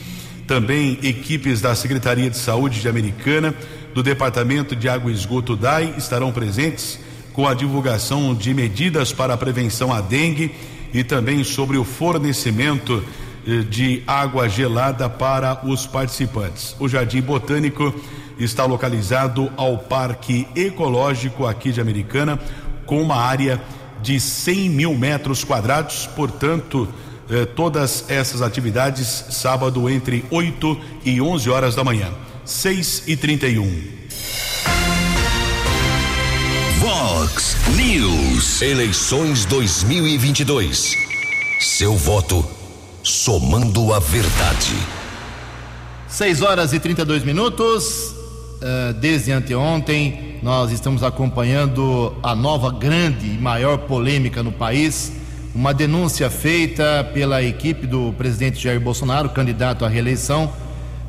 também 0.47 0.97
equipes 1.03 1.59
da 1.59 1.73
Secretaria 1.75 2.29
de 2.29 2.37
Saúde 2.37 2.79
de 2.79 2.87
Americana, 2.87 3.53
do 3.93 4.03
Departamento 4.03 4.75
de 4.75 4.87
Água 4.87 5.11
e 5.11 5.15
Esgoto 5.15 5.55
DAI 5.55 5.95
estarão 5.97 6.31
presentes 6.31 6.99
com 7.33 7.47
a 7.47 7.53
divulgação 7.53 8.33
de 8.33 8.53
medidas 8.53 9.13
para 9.13 9.33
a 9.33 9.37
prevenção 9.37 9.93
à 9.93 10.01
dengue 10.01 10.51
e 10.93 11.03
também 11.03 11.43
sobre 11.43 11.77
o 11.77 11.83
fornecimento 11.83 13.03
eh, 13.47 13.63
de 13.63 14.03
água 14.05 14.49
gelada 14.49 15.09
para 15.09 15.65
os 15.65 15.85
participantes. 15.85 16.75
O 16.79 16.87
Jardim 16.87 17.21
Botânico 17.21 17.93
está 18.39 18.65
localizado 18.65 19.51
ao 19.55 19.77
Parque 19.77 20.47
Ecológico 20.55 21.45
aqui 21.45 21.71
de 21.71 21.81
Americana, 21.81 22.39
com 22.85 23.01
uma 23.01 23.15
área 23.15 23.61
de 24.01 24.19
100 24.19 24.69
mil 24.69 24.95
metros 24.95 25.43
quadrados, 25.43 26.07
portanto, 26.15 26.87
eh, 27.29 27.45
todas 27.45 28.09
essas 28.09 28.41
atividades 28.41 29.25
sábado 29.29 29.89
entre 29.89 30.25
8 30.31 30.77
e 31.05 31.21
11 31.21 31.49
horas 31.49 31.75
da 31.75 31.83
manhã. 31.83 32.09
6 32.43 33.03
e 33.07 33.15
31. 33.15 34.48
Vox 36.99 37.55
News. 37.77 38.61
Eleições 38.61 39.45
2022. 39.45 40.97
Seu 41.61 41.95
voto 41.95 42.45
somando 43.01 43.93
a 43.93 43.99
verdade. 43.99 44.75
6 46.09 46.41
horas 46.41 46.73
e 46.73 46.79
32 46.79 47.23
minutos. 47.23 48.13
Uh, 48.61 48.93
desde 48.99 49.31
anteontem, 49.31 50.39
nós 50.43 50.73
estamos 50.73 51.01
acompanhando 51.01 52.17
a 52.21 52.35
nova 52.35 52.69
grande 52.69 53.27
e 53.27 53.37
maior 53.37 53.77
polêmica 53.77 54.43
no 54.43 54.51
país. 54.51 55.13
Uma 55.55 55.73
denúncia 55.73 56.29
feita 56.29 57.09
pela 57.13 57.41
equipe 57.41 57.87
do 57.87 58.13
presidente 58.17 58.61
Jair 58.61 58.81
Bolsonaro, 58.81 59.29
candidato 59.29 59.85
à 59.85 59.87
reeleição, 59.87 60.51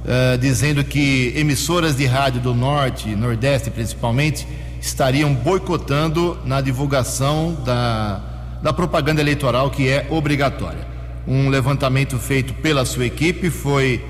uh, 0.04 0.38
dizendo 0.38 0.85
que 0.85 1.32
emissoras 1.35 1.97
de 1.97 2.06
rádio 2.06 2.40
do 2.40 2.54
Norte, 2.54 3.09
Nordeste 3.16 3.73
principalmente, 3.73 4.47
estariam 4.80 5.34
boicotando 5.34 6.38
na 6.44 6.60
divulgação 6.60 7.54
da, 7.64 8.20
da 8.62 8.72
propaganda 8.72 9.20
eleitoral 9.20 9.70
que 9.70 9.88
é 9.88 10.06
obrigatória. 10.10 10.88
Um 11.28 11.49
levantamento 11.49 12.18
feito 12.18 12.54
pela 12.54 12.84
sua 12.84 13.06
equipe 13.06 13.50
foi 13.50 14.02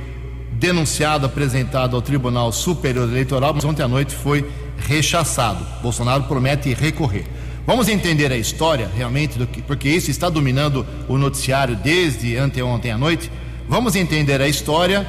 denunciado, 0.53 1.27
apresentado 1.27 1.97
ao 1.97 2.03
Tribunal 2.03 2.53
Superior 2.53 3.09
Eleitoral, 3.09 3.53
mas 3.55 3.65
ontem 3.65 3.83
à 3.83 3.89
noite 3.89 4.15
foi 4.15 4.49
rechaçado. 4.87 5.67
Bolsonaro 5.83 6.25
promete 6.25 6.73
recorrer. 6.75 7.27
Vamos 7.67 7.89
entender 7.89 8.33
a 8.33 8.37
história 8.37 8.91
realmente, 8.97 9.39
do 9.39 9.47
que, 9.47 9.62
porque 9.62 9.89
isso 9.89 10.11
está 10.11 10.29
dominando 10.29 10.87
o 11.09 11.19
noticiário 11.19 11.77
desde 11.77 12.37
anteontem 12.37 12.91
à 12.91 12.99
noite. 12.99 13.31
Vamos 13.69 13.95
entender 13.97 14.41
a 14.41 14.49
história 14.49 15.07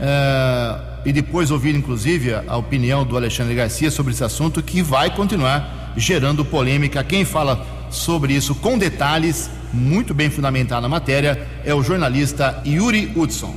uh, 0.00 0.93
e 1.04 1.12
depois 1.12 1.50
ouvir, 1.50 1.74
inclusive, 1.74 2.34
a 2.34 2.56
opinião 2.56 3.04
do 3.04 3.16
Alexandre 3.16 3.54
Garcia 3.54 3.90
sobre 3.90 4.12
esse 4.12 4.24
assunto 4.24 4.62
que 4.62 4.82
vai 4.82 5.14
continuar 5.14 5.92
gerando 5.96 6.44
polêmica. 6.44 7.04
Quem 7.04 7.24
fala 7.24 7.66
sobre 7.90 8.32
isso 8.32 8.54
com 8.54 8.78
detalhes, 8.78 9.50
muito 9.72 10.14
bem 10.14 10.30
fundamentado 10.30 10.82
na 10.82 10.88
matéria, 10.88 11.46
é 11.64 11.74
o 11.74 11.82
jornalista 11.82 12.62
Yuri 12.66 13.12
Hudson. 13.14 13.54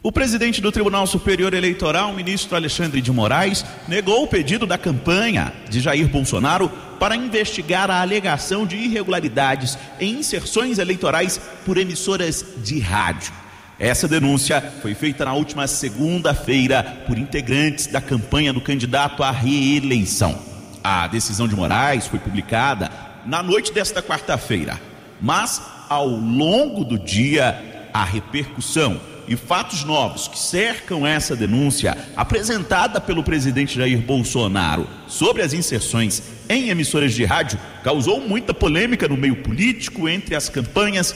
O 0.00 0.12
presidente 0.12 0.60
do 0.60 0.70
Tribunal 0.70 1.06
Superior 1.08 1.52
Eleitoral, 1.52 2.14
ministro 2.14 2.54
Alexandre 2.54 3.00
de 3.00 3.10
Moraes, 3.10 3.64
negou 3.88 4.22
o 4.22 4.28
pedido 4.28 4.64
da 4.64 4.78
campanha 4.78 5.52
de 5.68 5.80
Jair 5.80 6.08
Bolsonaro 6.08 6.70
para 7.00 7.16
investigar 7.16 7.90
a 7.90 8.00
alegação 8.00 8.64
de 8.64 8.76
irregularidades 8.76 9.76
em 10.00 10.20
inserções 10.20 10.78
eleitorais 10.78 11.40
por 11.66 11.76
emissoras 11.76 12.44
de 12.58 12.78
rádio. 12.78 13.32
Essa 13.78 14.08
denúncia 14.08 14.60
foi 14.82 14.92
feita 14.92 15.24
na 15.24 15.34
última 15.34 15.68
segunda-feira 15.68 16.82
por 17.06 17.16
integrantes 17.16 17.86
da 17.86 18.00
campanha 18.00 18.52
do 18.52 18.60
candidato 18.60 19.22
à 19.22 19.30
reeleição. 19.30 20.36
A 20.82 21.06
decisão 21.06 21.46
de 21.46 21.54
Moraes 21.54 22.08
foi 22.08 22.18
publicada 22.18 22.90
na 23.24 23.40
noite 23.40 23.72
desta 23.72 24.02
quarta-feira, 24.02 24.80
mas 25.20 25.62
ao 25.88 26.08
longo 26.08 26.84
do 26.84 26.98
dia 26.98 27.88
a 27.94 28.04
repercussão 28.04 29.00
e 29.28 29.36
fatos 29.36 29.84
novos 29.84 30.26
que 30.26 30.38
cercam 30.38 31.06
essa 31.06 31.36
denúncia 31.36 31.96
apresentada 32.16 33.00
pelo 33.00 33.22
presidente 33.22 33.76
Jair 33.76 34.00
Bolsonaro 34.00 34.88
sobre 35.06 35.42
as 35.42 35.52
inserções 35.52 36.22
em 36.48 36.70
emissoras 36.70 37.14
de 37.14 37.24
rádio 37.24 37.60
causou 37.84 38.20
muita 38.20 38.52
polêmica 38.52 39.06
no 39.06 39.16
meio 39.16 39.36
político, 39.36 40.08
entre 40.08 40.34
as 40.34 40.48
campanhas 40.48 41.14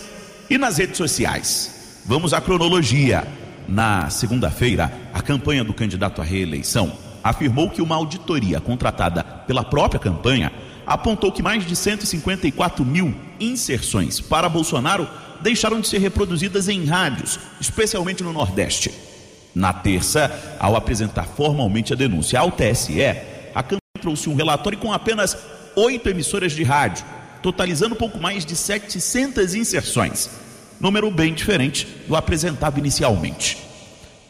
e 0.49 0.59
nas 0.59 0.77
redes 0.77 0.99
sociais. 0.99 1.72
Vamos 2.05 2.33
à 2.35 2.41
cronologia. 2.41 3.25
Na 3.69 4.11
segunda-feira, 4.11 4.93
a 5.15 5.23
campanha 5.23 5.63
do 5.63 5.73
candidato 5.73 6.21
à 6.21 6.25
reeleição 6.25 6.93
afirmou 7.23 7.71
que 7.71 7.81
uma 7.81 7.95
auditoria 7.95 8.61
contratada 8.61 9.23
pela 9.23 9.63
própria 9.63 10.01
campanha 10.01 10.53
apontou 10.85 11.31
que 11.31 11.45
mais 11.45 11.65
de 11.65 11.77
154 11.77 12.85
mil 12.85 13.15
inserções 13.39 14.21
para 14.21 14.49
Bolsonaro 14.49 15.09
deixaram 15.41 15.81
de 15.81 15.87
ser 15.87 15.99
reproduzidas 15.99 16.69
em 16.69 16.85
rádios, 16.85 17.39
especialmente 17.61 18.25
no 18.25 18.33
Nordeste. 18.33 18.93
Na 19.55 19.73
terça, 19.73 20.57
ao 20.59 20.75
apresentar 20.75 21.25
formalmente 21.25 21.93
a 21.93 21.97
denúncia 21.97 22.41
ao 22.41 22.51
TSE, 22.51 23.01
a 23.55 23.63
Câmara 23.63 23.81
trouxe 24.01 24.29
um 24.29 24.35
relatório 24.35 24.79
com 24.79 24.93
apenas 24.93 25.37
oito 25.77 26.09
emissoras 26.09 26.51
de 26.51 26.65
rádio, 26.65 27.05
totalizando 27.43 27.95
pouco 27.95 28.19
mais 28.19 28.45
de 28.45 28.57
700 28.57 29.55
inserções, 29.55 30.29
número 30.83 31.09
bem 31.13 31.33
diferente 31.33 31.87
do 32.09 32.17
apresentado 32.17 32.77
inicialmente. 32.77 33.57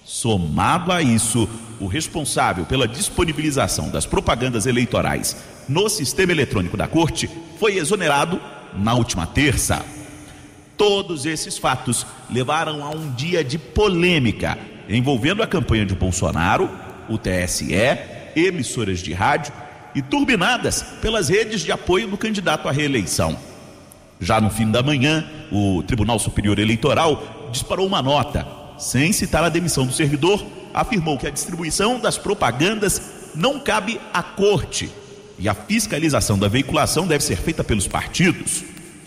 Somado 0.04 0.92
a 0.92 1.00
isso, 1.00 1.48
o 1.80 1.86
responsável 1.86 2.66
pela 2.66 2.86
disponibilização 2.86 3.88
das 3.88 4.04
propagandas 4.04 4.66
eleitorais 4.66 5.34
no 5.66 5.88
sistema 5.88 6.30
eletrônico 6.30 6.76
da 6.76 6.86
Corte 6.86 7.30
foi 7.58 7.78
exonerado 7.78 8.38
na 8.76 8.92
última 8.92 9.26
terça. 9.26 9.82
Todos 10.76 11.24
esses 11.24 11.56
fatos 11.56 12.04
levaram 12.30 12.84
a 12.84 12.90
um 12.90 13.10
dia 13.12 13.42
de 13.42 13.56
polêmica 13.56 14.58
envolvendo 14.90 15.42
a 15.42 15.46
campanha 15.46 15.86
de 15.86 15.94
Bolsonaro, 15.94 16.68
o 17.08 17.16
TSE, 17.16 17.72
emissoras 18.36 18.98
de 18.98 19.14
rádio 19.14 19.54
e 19.94 20.02
turbinadas 20.02 20.82
pelas 21.00 21.30
redes 21.30 21.62
de 21.62 21.72
apoio 21.72 22.08
do 22.08 22.18
candidato 22.18 22.68
à 22.68 22.72
reeleição. 22.72 23.38
Já 24.22 24.40
no 24.40 24.50
fim 24.50 24.70
da 24.70 24.84
manhã, 24.84 25.26
o 25.50 25.82
Tribunal 25.82 26.16
Superior 26.16 26.56
Eleitoral 26.60 27.50
disparou 27.50 27.84
uma 27.84 28.00
nota, 28.00 28.46
sem 28.78 29.12
citar 29.12 29.42
a 29.42 29.48
demissão 29.48 29.84
do 29.84 29.92
servidor, 29.92 30.46
afirmou 30.72 31.18
que 31.18 31.26
a 31.26 31.30
distribuição 31.30 31.98
das 31.98 32.16
propagandas 32.16 33.02
não 33.34 33.58
cabe 33.58 34.00
à 34.14 34.22
corte 34.22 34.88
e 35.40 35.48
a 35.48 35.54
fiscalização 35.54 36.38
da 36.38 36.46
veiculação 36.46 37.04
deve 37.04 37.24
ser 37.24 37.34
feita 37.34 37.64
pelos 37.64 37.88
partidos. 37.88 38.62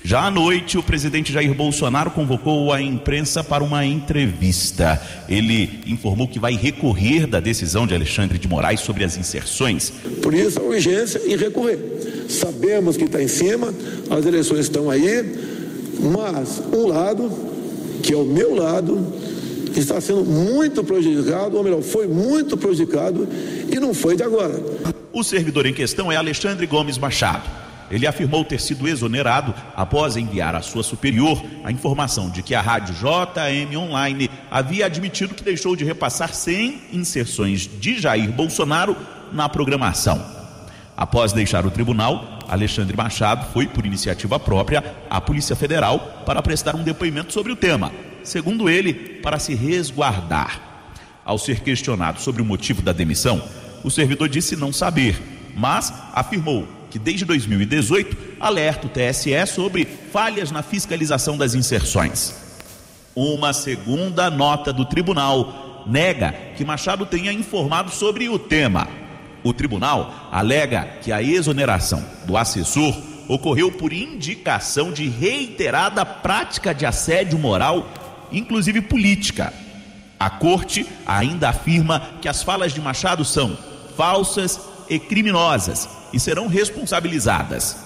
Já 0.06 0.28
à 0.28 0.30
noite, 0.30 0.78
o 0.78 0.84
presidente 0.84 1.34
Jair 1.34 1.52
Bolsonaro 1.56 2.12
convocou 2.12 2.72
a 2.72 2.80
imprensa 2.80 3.44
para 3.44 3.63
uma 3.63 3.84
entrevista. 3.84 5.02
Ele 5.28 5.80
informou 5.88 6.28
que 6.28 6.38
vai 6.38 6.54
recorrer 6.54 7.26
da 7.26 7.39
decisão 7.39 7.88
de 7.88 7.96
Alexandre 7.96 8.38
de 8.38 8.48
Moraes 8.48 8.82
sobre 8.82 9.04
as 9.04 9.18
inserções. 9.18 9.91
Por 10.22 10.32
isso, 10.36 10.60
a 10.60 10.62
urgência 10.62 11.20
em 11.26 11.36
recorrer. 11.36 11.80
Sabemos 12.30 12.98
que 12.98 13.06
está 13.06 13.20
em 13.20 13.28
cima, 13.28 13.74
as 14.08 14.24
eleições 14.28 14.60
estão 14.60 14.91
aí, 14.91 15.26
mas 16.00 16.62
um 16.72 16.86
lado, 16.86 17.32
que 18.04 18.13
é 18.13 18.15
o 18.15 18.26
meu 18.26 18.54
lado, 18.54 19.12
está 19.76 20.00
sendo 20.00 20.24
muito 20.24 20.84
prejudicado, 20.84 21.58
ou 21.58 21.63
melhor, 21.63 21.82
foi 21.82 22.06
muito 22.06 22.56
prejudicado 22.56 23.28
e 23.72 23.80
não 23.80 23.91
foi 23.91 24.15
de 24.15 24.22
agora. 24.22 24.54
O 25.12 25.24
servidor 25.24 25.65
em 25.65 25.74
questão 25.74 26.12
é 26.12 26.15
Alexandre 26.15 26.68
Gomes 26.68 27.00
Machado. 27.00 27.64
Ele 27.89 28.08
afirmou 28.08 28.43
ter 28.43 28.60
sido 28.60 28.88
exonerado 28.88 29.54
após 29.76 30.17
enviar 30.17 30.56
à 30.56 30.62
sua 30.62 30.84
superior 30.84 31.41
a 31.63 31.71
informação 31.71 32.30
de 32.30 32.41
que 32.41 32.56
a 32.56 32.62
rádio 32.62 32.95
JM 32.95 33.76
Online 33.78 34.30
havia 34.50 34.88
admitido 34.88 35.36
que 35.36 35.43
deixou 35.43 35.76
de 35.76 35.86
repassar 35.86 36.34
100 36.34 36.82
inserções 36.93 37.69
de 37.80 38.00
Jair 38.00 38.32
Bolsonaro 38.32 38.95
na 39.32 39.48
programação. 39.48 40.24
Após 40.98 41.34
deixar 41.34 41.65
o 41.65 41.71
tribunal, 41.71 42.39
Alexandre 42.48 42.95
Machado 42.95 43.45
foi, 43.52 43.67
por 43.67 43.86
iniciativa 43.86 44.39
própria, 44.39 44.95
à 45.10 45.19
Polícia 45.19 45.56
Federal 45.56 46.24
para 46.26 46.41
prestar 46.41 46.76
um 46.76 46.84
depoimento 46.84 47.34
sobre 47.34 47.52
o 47.52 47.56
tema. 47.56 47.91
Segundo 48.24 48.69
ele, 48.69 48.93
para 48.93 49.38
se 49.38 49.54
resguardar. 49.54 50.62
Ao 51.24 51.38
ser 51.38 51.60
questionado 51.62 52.21
sobre 52.21 52.41
o 52.41 52.45
motivo 52.45 52.82
da 52.82 52.93
demissão, 52.93 53.41
o 53.84 53.91
servidor 53.91 54.30
disse 54.30 54.56
não 54.56 54.71
saber, 54.71 55.21
mas 55.56 55.93
afirmou 56.13 56.67
que 56.96 57.00
desde 57.00 57.26
2018 57.26 58.38
alerta 58.40 58.88
o 58.88 58.90
TSE 58.90 59.46
sobre 59.48 59.86
falhas 60.14 60.50
na 60.50 60.64
fiscalização 60.64 61.38
das 61.38 61.54
inserções. 61.54 62.34
Uma 63.14 63.52
segunda 63.52 64.30
nota 64.30 64.72
do 64.72 64.86
tribunal 64.86 65.84
nega 65.86 66.34
que 66.56 66.64
Machado 66.64 67.06
tenha 67.06 67.34
informado 67.34 67.92
sobre 67.92 68.30
o 68.30 68.40
tema. 68.40 68.88
O 69.44 69.52
tribunal 69.52 70.30
alega 70.32 70.88
que 71.02 71.12
a 71.12 71.22
exoneração 71.22 72.02
do 72.26 72.38
assessor 72.38 72.96
ocorreu 73.28 73.74
por 73.74 73.92
indicação 73.92 74.94
de 74.94 75.10
reiterada 75.10 76.06
prática 76.06 76.74
de 76.74 76.86
assédio 76.86 77.38
moral, 77.38 77.90
inclusive 78.32 78.80
política. 78.80 79.52
A 80.18 80.30
corte 80.30 80.88
ainda 81.06 81.50
afirma 81.50 82.00
que 82.22 82.30
as 82.30 82.42
falas 82.42 82.72
de 82.72 82.80
Machado 82.80 83.26
são 83.26 83.58
falsas 83.98 84.75
e 84.89 85.00
criminosas 85.00 85.88
e 86.13 86.19
serão 86.19 86.48
responsabilizadas. 86.48 87.78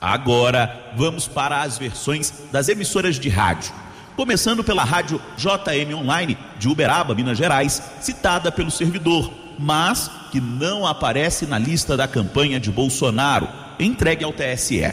Agora 0.00 0.92
vamos 0.96 1.28
para 1.28 1.62
as 1.62 1.78
versões 1.78 2.32
das 2.50 2.68
emissoras 2.68 3.16
de 3.16 3.28
rádio. 3.28 3.72
Começando 4.16 4.62
pela 4.62 4.84
rádio 4.84 5.20
JM 5.36 5.94
Online 5.94 6.36
de 6.58 6.68
Uberaba, 6.68 7.14
Minas 7.14 7.38
Gerais, 7.38 7.80
citada 8.00 8.52
pelo 8.52 8.70
servidor, 8.70 9.32
mas 9.58 10.10
que 10.30 10.40
não 10.40 10.86
aparece 10.86 11.46
na 11.46 11.58
lista 11.58 11.96
da 11.96 12.08
campanha 12.08 12.58
de 12.58 12.70
Bolsonaro, 12.70 13.48
entregue 13.78 14.24
ao 14.24 14.32
TSE. 14.32 14.92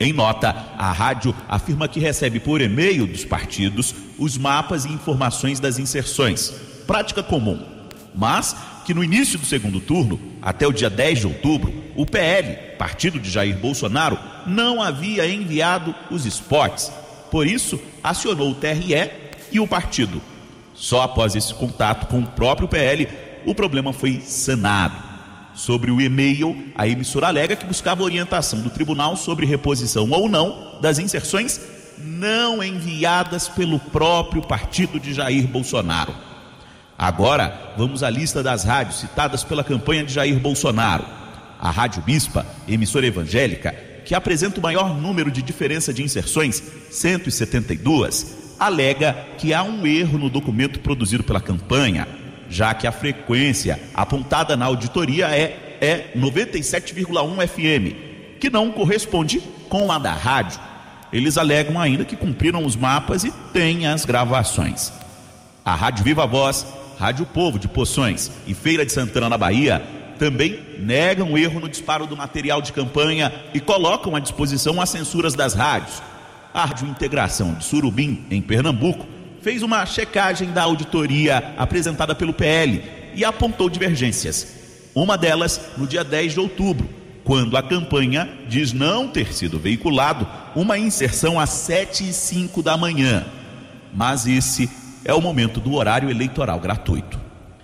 Em 0.00 0.12
nota, 0.12 0.54
a 0.76 0.92
rádio 0.92 1.34
afirma 1.48 1.88
que 1.88 1.98
recebe 1.98 2.38
por 2.38 2.60
e-mail 2.60 3.06
dos 3.06 3.24
partidos 3.24 3.94
os 4.18 4.36
mapas 4.36 4.84
e 4.84 4.88
informações 4.88 5.58
das 5.58 5.78
inserções, 5.78 6.52
prática 6.86 7.22
comum, 7.22 7.60
mas 8.14 8.54
que 8.88 8.94
no 8.94 9.04
início 9.04 9.38
do 9.38 9.44
segundo 9.44 9.80
turno, 9.80 10.18
até 10.40 10.66
o 10.66 10.72
dia 10.72 10.88
10 10.88 11.18
de 11.18 11.26
outubro, 11.26 11.74
o 11.94 12.06
PL, 12.06 12.56
partido 12.78 13.20
de 13.20 13.30
Jair 13.30 13.54
Bolsonaro, 13.58 14.18
não 14.46 14.82
havia 14.82 15.30
enviado 15.30 15.94
os 16.10 16.24
spots. 16.24 16.90
Por 17.30 17.46
isso, 17.46 17.78
acionou 18.02 18.50
o 18.50 18.54
TRE 18.54 19.10
e 19.52 19.60
o 19.60 19.68
partido. 19.68 20.22
Só 20.72 21.02
após 21.02 21.36
esse 21.36 21.52
contato 21.52 22.06
com 22.06 22.20
o 22.20 22.26
próprio 22.28 22.66
PL, 22.66 23.06
o 23.44 23.54
problema 23.54 23.92
foi 23.92 24.22
sanado. 24.22 24.96
Sobre 25.52 25.90
o 25.90 26.00
e-mail, 26.00 26.56
a 26.74 26.88
emissora 26.88 27.26
alega 27.26 27.56
que 27.56 27.66
buscava 27.66 28.02
orientação 28.02 28.62
do 28.62 28.70
tribunal 28.70 29.18
sobre 29.18 29.44
reposição 29.44 30.08
ou 30.12 30.30
não 30.30 30.78
das 30.80 30.98
inserções 30.98 31.60
não 31.98 32.62
enviadas 32.62 33.48
pelo 33.48 33.78
próprio 33.78 34.40
partido 34.40 34.98
de 34.98 35.12
Jair 35.12 35.46
Bolsonaro. 35.46 36.27
Agora, 36.98 37.74
vamos 37.76 38.02
à 38.02 38.10
lista 38.10 38.42
das 38.42 38.64
rádios 38.64 38.98
citadas 38.98 39.44
pela 39.44 39.62
campanha 39.62 40.02
de 40.02 40.12
Jair 40.12 40.40
Bolsonaro. 40.40 41.04
A 41.60 41.70
Rádio 41.70 42.02
Bispa, 42.02 42.44
emissora 42.66 43.06
evangélica, 43.06 43.72
que 44.04 44.16
apresenta 44.16 44.58
o 44.58 44.62
maior 44.62 45.00
número 45.00 45.30
de 45.30 45.40
diferença 45.40 45.94
de 45.94 46.02
inserções, 46.02 46.60
172, 46.90 48.56
alega 48.58 49.16
que 49.38 49.54
há 49.54 49.62
um 49.62 49.86
erro 49.86 50.18
no 50.18 50.28
documento 50.28 50.80
produzido 50.80 51.22
pela 51.22 51.40
campanha, 51.40 52.08
já 52.50 52.74
que 52.74 52.84
a 52.84 52.90
frequência 52.90 53.78
apontada 53.94 54.56
na 54.56 54.64
auditoria 54.64 55.28
é, 55.28 55.78
é 55.80 56.12
97,1 56.16 57.46
FM, 57.46 58.40
que 58.40 58.50
não 58.50 58.72
corresponde 58.72 59.38
com 59.68 59.92
a 59.92 60.00
da 60.00 60.14
rádio. 60.14 60.58
Eles 61.12 61.38
alegam 61.38 61.80
ainda 61.80 62.04
que 62.04 62.16
cumpriram 62.16 62.64
os 62.64 62.74
mapas 62.74 63.22
e 63.22 63.30
têm 63.52 63.86
as 63.86 64.04
gravações. 64.04 64.92
A 65.64 65.76
Rádio 65.76 66.02
Viva 66.02 66.26
Voz 66.26 66.66
Rádio 66.98 67.24
Povo 67.26 67.60
de 67.60 67.68
Poções 67.68 68.28
e 68.44 68.52
Feira 68.52 68.84
de 68.84 68.90
Santana 68.90 69.28
na 69.28 69.38
Bahia 69.38 69.80
também 70.18 70.58
negam 70.80 71.32
o 71.32 71.38
erro 71.38 71.60
no 71.60 71.68
disparo 71.68 72.08
do 72.08 72.16
material 72.16 72.60
de 72.60 72.72
campanha 72.72 73.32
e 73.54 73.60
colocam 73.60 74.16
à 74.16 74.18
disposição 74.18 74.80
as 74.80 74.90
censuras 74.90 75.32
das 75.34 75.54
rádios. 75.54 76.02
A 76.52 76.64
Rádio 76.64 76.88
Integração 76.88 77.54
de 77.54 77.64
Surubim, 77.64 78.26
em 78.32 78.42
Pernambuco, 78.42 79.06
fez 79.40 79.62
uma 79.62 79.86
checagem 79.86 80.50
da 80.50 80.64
auditoria 80.64 81.54
apresentada 81.56 82.16
pelo 82.16 82.32
PL 82.32 82.82
e 83.14 83.24
apontou 83.24 83.70
divergências. 83.70 84.90
Uma 84.92 85.16
delas 85.16 85.60
no 85.76 85.86
dia 85.86 86.02
10 86.02 86.32
de 86.32 86.40
outubro, 86.40 86.88
quando 87.22 87.56
a 87.56 87.62
campanha 87.62 88.28
diz 88.48 88.72
não 88.72 89.06
ter 89.06 89.32
sido 89.32 89.56
veiculado 89.56 90.26
uma 90.56 90.76
inserção 90.76 91.38
às 91.38 91.50
7 91.50 92.08
e 92.08 92.12
5 92.12 92.60
da 92.60 92.76
manhã. 92.76 93.24
Mas 93.94 94.26
esse 94.26 94.68
é 95.04 95.14
o 95.14 95.20
momento 95.20 95.60
do 95.60 95.74
horário 95.74 96.10
eleitoral 96.10 96.58
gratuito. 96.60 97.18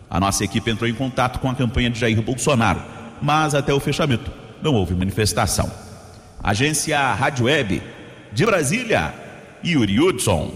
A 0.08 0.20
nossa 0.20 0.44
equipe 0.44 0.70
entrou 0.70 0.88
em 0.88 0.94
contato 0.94 1.38
com 1.40 1.50
a 1.50 1.54
campanha 1.54 1.90
de 1.90 1.98
Jair 1.98 2.20
Bolsonaro, 2.22 2.80
mas 3.20 3.54
até 3.54 3.72
o 3.72 3.80
fechamento 3.80 4.30
não 4.62 4.74
houve 4.74 4.94
manifestação. 4.94 5.70
Agência 6.42 7.12
Rádio 7.14 7.46
Web 7.46 7.82
de 8.32 8.46
Brasília, 8.46 9.14
Yuri 9.64 9.98
Hudson. 9.98 10.52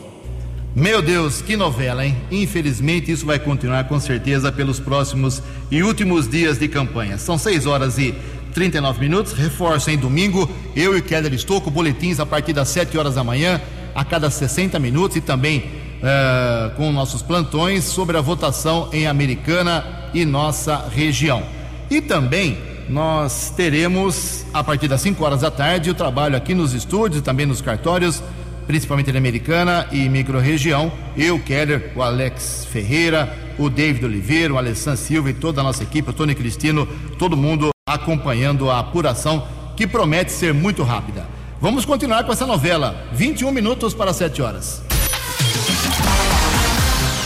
Meu 0.74 1.02
Deus, 1.02 1.42
que 1.42 1.56
novela, 1.56 2.06
hein? 2.06 2.16
Infelizmente, 2.30 3.10
isso 3.10 3.26
vai 3.26 3.38
continuar 3.38 3.84
com 3.84 3.98
certeza 3.98 4.52
pelos 4.52 4.78
próximos 4.78 5.42
e 5.70 5.82
últimos 5.82 6.28
dias 6.28 6.58
de 6.58 6.68
campanha. 6.68 7.18
São 7.18 7.36
6 7.36 7.66
horas 7.66 7.98
e 7.98 8.14
39 8.52 9.00
minutos. 9.00 9.32
Reforço 9.32 9.90
em 9.90 9.96
domingo, 9.96 10.48
eu 10.76 10.96
e 10.96 11.02
Keller 11.02 11.32
Estouco, 11.32 11.70
boletins 11.70 12.20
a 12.20 12.26
partir 12.26 12.52
das 12.52 12.68
7 12.68 12.96
horas 12.98 13.14
da 13.14 13.24
manhã, 13.24 13.60
a 13.94 14.04
cada 14.04 14.30
60 14.30 14.78
minutos 14.78 15.16
e 15.16 15.20
também 15.20 15.77
uh, 15.98 16.74
com 16.76 16.92
nossos 16.92 17.22
plantões 17.22 17.84
sobre 17.84 18.16
a 18.16 18.20
votação 18.20 18.88
em 18.92 19.06
Americana 19.06 20.10
e 20.14 20.24
nossa 20.24 20.88
região. 20.88 21.42
E 21.90 22.00
também 22.00 22.58
nós 22.88 23.52
teremos, 23.54 24.46
a 24.52 24.64
partir 24.64 24.88
das 24.88 25.00
5 25.02 25.22
horas 25.22 25.40
da 25.40 25.50
tarde, 25.50 25.90
o 25.90 25.94
trabalho 25.94 26.36
aqui 26.36 26.54
nos 26.54 26.72
estúdios 26.72 27.20
e 27.20 27.22
também 27.22 27.46
nos 27.46 27.60
cartórios, 27.60 28.22
principalmente 28.66 29.12
na 29.12 29.18
Americana 29.18 29.86
e 29.92 30.08
microrregião. 30.08 30.90
Eu, 31.16 31.38
Keller, 31.38 31.92
o 31.94 32.02
Alex 32.02 32.66
Ferreira, 32.70 33.36
o 33.58 33.68
David 33.68 34.04
Oliveira, 34.04 34.54
o 34.54 34.58
Alessandro 34.58 35.00
Silva 35.00 35.30
e 35.30 35.34
toda 35.34 35.60
a 35.60 35.64
nossa 35.64 35.82
equipe, 35.82 36.10
o 36.10 36.12
Tony 36.12 36.34
Cristino, 36.34 36.86
todo 37.18 37.36
mundo 37.36 37.70
acompanhando 37.86 38.70
a 38.70 38.78
apuração 38.78 39.46
que 39.76 39.86
promete 39.86 40.32
ser 40.32 40.52
muito 40.52 40.82
rápida. 40.82 41.26
Vamos 41.60 41.84
continuar 41.84 42.24
com 42.24 42.32
essa 42.32 42.46
novela. 42.46 43.06
21 43.12 43.50
minutos 43.50 43.94
para 43.94 44.12
7 44.12 44.42
horas. 44.42 44.87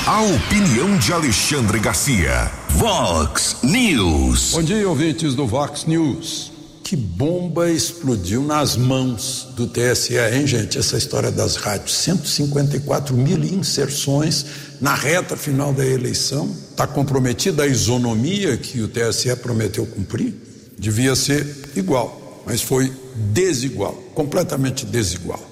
A 0.05 0.21
opinião 0.21 0.99
de 0.99 1.13
Alexandre 1.13 1.79
Garcia. 1.79 2.51
Vox 2.71 3.59
News. 3.63 4.51
Bom 4.51 4.63
dia, 4.65 4.89
ouvintes 4.89 5.37
do 5.37 5.47
Vox 5.47 5.85
News. 5.85 6.51
Que 6.83 6.97
bomba 6.97 7.71
explodiu 7.71 8.43
nas 8.43 8.77
mãos 8.77 9.47
do 9.55 9.69
TSE, 9.69 10.17
hein, 10.19 10.45
gente? 10.45 10.77
Essa 10.77 10.99
história 10.99 11.31
das 11.31 11.55
rádios. 11.55 11.95
154 11.95 13.17
mil 13.17 13.45
inserções 13.45 14.45
na 14.81 14.93
reta 14.93 15.37
final 15.37 15.73
da 15.73 15.87
eleição. 15.87 16.53
Está 16.71 16.85
comprometida 16.85 17.63
a 17.63 17.69
isonomia 17.69 18.57
que 18.57 18.81
o 18.81 18.89
TSE 18.89 19.37
prometeu 19.37 19.87
cumprir? 19.87 20.35
Devia 20.77 21.15
ser 21.15 21.47
igual, 21.77 22.43
mas 22.45 22.61
foi 22.61 22.93
desigual 23.33 23.95
completamente 24.17 24.85
desigual 24.85 25.52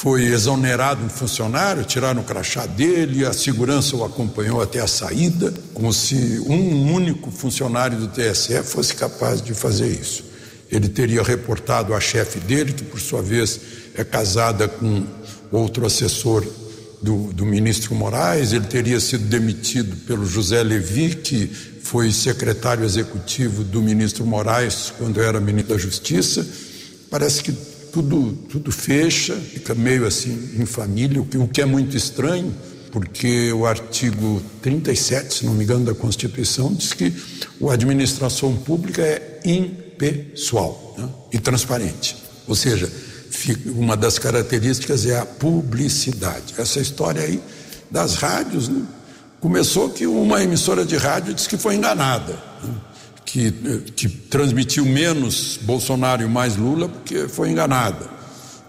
foi 0.00 0.26
exonerado 0.26 1.04
um 1.04 1.08
funcionário, 1.08 1.82
tiraram 1.82 2.20
o 2.20 2.24
crachá 2.24 2.66
dele, 2.66 3.26
a 3.26 3.32
segurança 3.32 3.96
o 3.96 4.04
acompanhou 4.04 4.62
até 4.62 4.78
a 4.78 4.86
saída, 4.86 5.52
como 5.74 5.92
se 5.92 6.38
um 6.46 6.94
único 6.94 7.32
funcionário 7.32 7.98
do 7.98 8.06
TSE 8.06 8.62
fosse 8.62 8.94
capaz 8.94 9.42
de 9.42 9.52
fazer 9.54 9.88
isso. 9.88 10.22
Ele 10.70 10.88
teria 10.88 11.20
reportado 11.20 11.94
a 11.94 11.98
chefe 11.98 12.38
dele, 12.38 12.74
que 12.74 12.84
por 12.84 13.00
sua 13.00 13.20
vez 13.20 13.58
é 13.96 14.04
casada 14.04 14.68
com 14.68 15.04
outro 15.50 15.84
assessor 15.84 16.46
do, 17.02 17.32
do 17.32 17.44
ministro 17.44 17.92
Moraes, 17.92 18.52
ele 18.52 18.66
teria 18.66 19.00
sido 19.00 19.24
demitido 19.24 19.96
pelo 20.06 20.24
José 20.24 20.62
Levi, 20.62 21.16
que 21.16 21.50
foi 21.82 22.12
secretário 22.12 22.84
executivo 22.84 23.64
do 23.64 23.82
ministro 23.82 24.24
Moraes 24.24 24.92
quando 24.96 25.20
era 25.20 25.40
ministro 25.40 25.74
da 25.74 25.80
Justiça. 25.80 26.46
Parece 27.10 27.42
que 27.42 27.52
tudo, 27.92 28.32
tudo 28.48 28.72
fecha, 28.72 29.34
fica 29.34 29.74
meio 29.74 30.06
assim 30.06 30.50
em 30.58 30.66
família, 30.66 31.20
o 31.20 31.48
que, 31.48 31.60
é 31.60 31.64
muito 31.64 31.96
estranho, 31.96 32.54
porque 32.90 33.52
o 33.52 33.66
artigo 33.66 34.42
37, 34.62 35.34
se 35.34 35.46
não 35.46 35.54
me 35.54 35.64
engano, 35.64 35.84
da 35.84 35.94
Constituição 35.94 36.72
diz 36.72 36.92
que 36.92 37.12
a 37.68 37.72
administração 37.72 38.56
pública 38.56 39.02
é 39.02 39.40
impessoal 39.44 40.94
né, 40.96 41.08
e 41.32 41.38
transparente. 41.38 42.16
Ou 42.46 42.54
seja, 42.54 42.90
uma 43.66 43.96
das 43.96 44.18
características 44.18 45.06
é 45.06 45.18
a 45.18 45.26
publicidade. 45.26 46.54
Essa 46.56 46.80
história 46.80 47.22
aí 47.22 47.40
das 47.90 48.14
rádios, 48.14 48.68
né, 48.68 48.82
começou 49.40 49.90
que 49.90 50.06
uma 50.06 50.42
emissora 50.42 50.84
de 50.84 50.96
rádio 50.96 51.34
disse 51.34 51.48
que 51.48 51.58
foi 51.58 51.74
enganada. 51.74 52.47
Que, 53.30 53.52
que 53.94 54.08
transmitiu 54.08 54.86
menos 54.86 55.58
Bolsonaro 55.60 56.22
e 56.22 56.26
mais 56.26 56.56
Lula 56.56 56.88
porque 56.88 57.28
foi 57.28 57.50
enganada. 57.50 58.06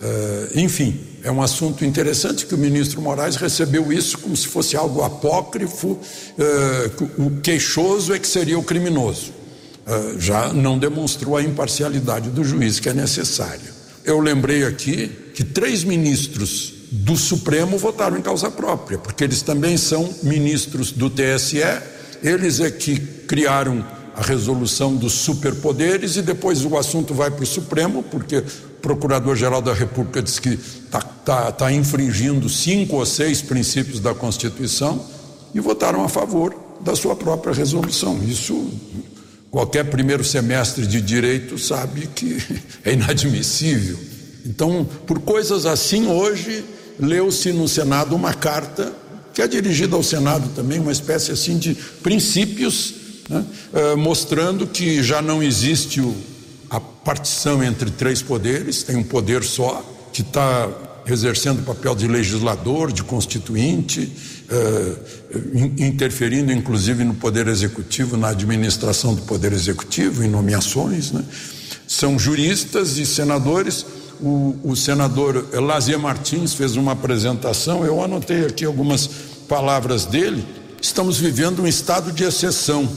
Uh, 0.02 0.60
enfim, 0.60 1.00
é 1.24 1.32
um 1.32 1.42
assunto 1.42 1.86
interessante 1.86 2.46
que 2.46 2.54
o 2.56 2.58
ministro 2.58 3.02
Moraes 3.02 3.38
recebeu 3.38 3.90
isso 3.92 4.18
como 4.18 4.36
se 4.36 4.48
fosse 4.50 4.76
algo 4.76 5.02
apócrifo, 5.02 5.88
uh, 5.88 7.24
o 7.26 7.40
queixoso 7.40 8.14
é 8.14 8.20
que 8.20 8.28
seria 8.28 8.60
o 8.60 8.64
criminoso. 8.64 9.32
Uh, 9.88 10.20
já 10.20 10.52
não 10.52 10.78
demonstrou 10.78 11.38
a 11.38 11.42
imparcialidade 11.42 12.30
do 12.30 12.44
juiz 12.44 12.82
que 12.82 12.90
é 12.90 12.94
necessária. 12.94 13.74
Eu 14.04 14.20
lembrei 14.20 14.66
aqui 14.66 15.10
que 15.34 15.46
três 15.46 15.86
ministros 15.86 16.74
do 16.92 17.16
Supremo 17.16 17.78
votaram 17.78 18.18
em 18.18 18.22
causa 18.22 18.52
própria, 18.52 18.98
porque 18.98 19.24
eles 19.24 19.42
também 19.42 19.78
são 19.78 20.14
ministros 20.22 20.92
do 20.92 21.10
TSE, 21.10 21.62
eles 22.22 22.60
é 22.60 22.70
que 22.70 23.00
criaram 23.00 23.99
a 24.20 24.22
resolução 24.22 24.98
dos 24.98 25.14
superpoderes 25.14 26.18
e 26.18 26.22
depois 26.22 26.66
o 26.66 26.78
assunto 26.78 27.14
vai 27.14 27.32
para 27.32 27.44
o 27.44 27.48
Supremo, 27.48 28.04
porque 28.04 28.44
Procurador-Geral 28.82 29.62
da 29.62 29.74
República 29.74 30.22
disse 30.22 30.42
que 30.42 30.50
está 30.50 31.00
tá, 31.00 31.52
tá 31.54 31.72
infringindo 31.72 32.50
cinco 32.50 32.98
ou 32.98 33.06
seis 33.06 33.42
princípios 33.42 34.02
da 34.02 34.14
Constituição 34.14 35.06
e 35.56 35.62
votaram 35.62 36.04
a 36.04 36.10
favor 36.10 36.54
da 36.82 36.98
sua 36.98 37.16
própria 37.16 37.54
resolução. 37.54 38.20
Isso 38.22 38.70
qualquer 39.50 39.86
primeiro 39.86 40.24
semestre 40.24 40.86
de 40.86 41.00
direito 41.00 41.58
sabe 41.58 42.08
que 42.08 42.44
é 42.84 42.92
inadmissível. 42.92 43.98
Então, 44.46 44.86
por 45.08 45.20
coisas 45.22 45.66
assim, 45.66 46.08
hoje 46.08 46.66
leu-se 47.00 47.54
no 47.54 47.70
Senado 47.70 48.18
uma 48.18 48.34
carta 48.34 48.92
que 49.34 49.42
é 49.42 49.48
dirigida 49.48 49.96
ao 49.96 50.04
Senado 50.04 50.50
também, 50.54 50.78
uma 50.78 50.92
espécie 50.92 51.32
assim 51.32 51.58
de 51.58 51.74
princípios, 52.04 52.99
né, 53.30 53.46
eh, 53.74 53.96
mostrando 53.96 54.66
que 54.66 55.04
já 55.04 55.22
não 55.22 55.44
existe 55.44 56.02
o, 56.02 56.16
a 56.70 56.80
partição 56.80 57.64
entre 57.64 57.92
três 57.92 58.22
poderes, 58.22 58.84
tem 58.84 58.96
um 58.96 59.04
poder 59.04 59.44
só 59.44 59.84
que 60.12 60.22
está 60.22 60.68
exercendo 61.08 61.60
o 61.60 61.64
papel 61.64 61.96
de 61.96 62.08
legislador, 62.08 62.92
de 62.92 63.04
constituinte, 63.04 64.12
eh, 64.50 64.96
interferindo 65.78 66.52
inclusive 66.52 67.04
no 67.04 67.14
poder 67.16 67.48
executivo, 67.48 68.18
na 68.18 68.30
administração 68.30 69.14
do 69.14 69.22
poder 69.24 69.54
executivo, 69.54 70.24
em 70.24 70.28
nomeações. 70.28 71.12
Né? 71.12 71.24
São 71.88 72.18
juristas 72.18 72.98
e 72.98 73.06
senadores. 73.06 73.86
O, 74.22 74.58
o 74.64 74.76
senador 74.76 75.48
Lazier 75.54 75.98
Martins 75.98 76.54
fez 76.54 76.76
uma 76.76 76.92
apresentação, 76.92 77.86
eu 77.86 78.04
anotei 78.04 78.46
aqui 78.46 78.66
algumas 78.66 79.10
palavras 79.48 80.06
dele. 80.06 80.46
Estamos 80.82 81.18
vivendo 81.18 81.62
um 81.62 81.68
estado 81.68 82.12
de 82.12 82.24
exceção. 82.24 82.90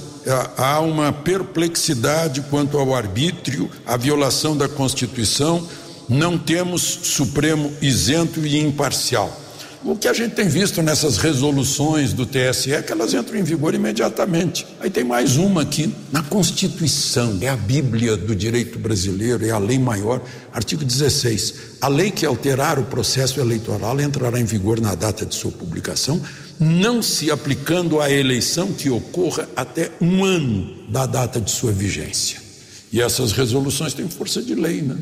Há 0.56 0.80
uma 0.80 1.12
perplexidade 1.12 2.42
quanto 2.42 2.78
ao 2.78 2.94
arbítrio, 2.94 3.70
à 3.86 3.96
violação 3.96 4.56
da 4.56 4.68
Constituição. 4.68 5.66
Não 6.08 6.38
temos 6.38 6.82
Supremo 6.82 7.72
isento 7.80 8.44
e 8.46 8.58
imparcial. 8.58 9.42
O 9.84 9.96
que 9.96 10.06
a 10.06 10.12
gente 10.12 10.36
tem 10.36 10.46
visto 10.46 10.80
nessas 10.80 11.16
resoluções 11.16 12.12
do 12.12 12.24
TSE 12.24 12.72
é 12.72 12.80
que 12.80 12.92
elas 12.92 13.12
entram 13.14 13.36
em 13.36 13.42
vigor 13.42 13.74
imediatamente. 13.74 14.64
Aí 14.78 14.88
tem 14.88 15.02
mais 15.02 15.36
uma 15.36 15.62
aqui, 15.62 15.92
na 16.12 16.22
Constituição, 16.22 17.36
é 17.40 17.48
a 17.48 17.56
Bíblia 17.56 18.16
do 18.16 18.32
direito 18.36 18.78
brasileiro, 18.78 19.44
é 19.44 19.50
a 19.50 19.58
lei 19.58 19.80
maior, 19.80 20.22
artigo 20.52 20.84
16. 20.84 21.54
A 21.80 21.88
lei 21.88 22.12
que 22.12 22.24
alterar 22.24 22.78
o 22.78 22.84
processo 22.84 23.40
eleitoral 23.40 24.00
entrará 24.00 24.38
em 24.38 24.44
vigor 24.44 24.80
na 24.80 24.94
data 24.94 25.26
de 25.26 25.34
sua 25.34 25.50
publicação, 25.50 26.22
não 26.62 27.02
se 27.02 27.30
aplicando 27.30 28.00
à 28.00 28.10
eleição 28.10 28.72
que 28.72 28.88
ocorra 28.88 29.48
até 29.56 29.90
um 30.00 30.24
ano 30.24 30.74
da 30.88 31.06
data 31.06 31.40
de 31.40 31.50
sua 31.50 31.72
vigência. 31.72 32.40
E 32.92 33.00
essas 33.00 33.32
resoluções 33.32 33.94
têm 33.94 34.08
força 34.08 34.42
de 34.42 34.54
lei, 34.54 34.82
né? 34.82 34.96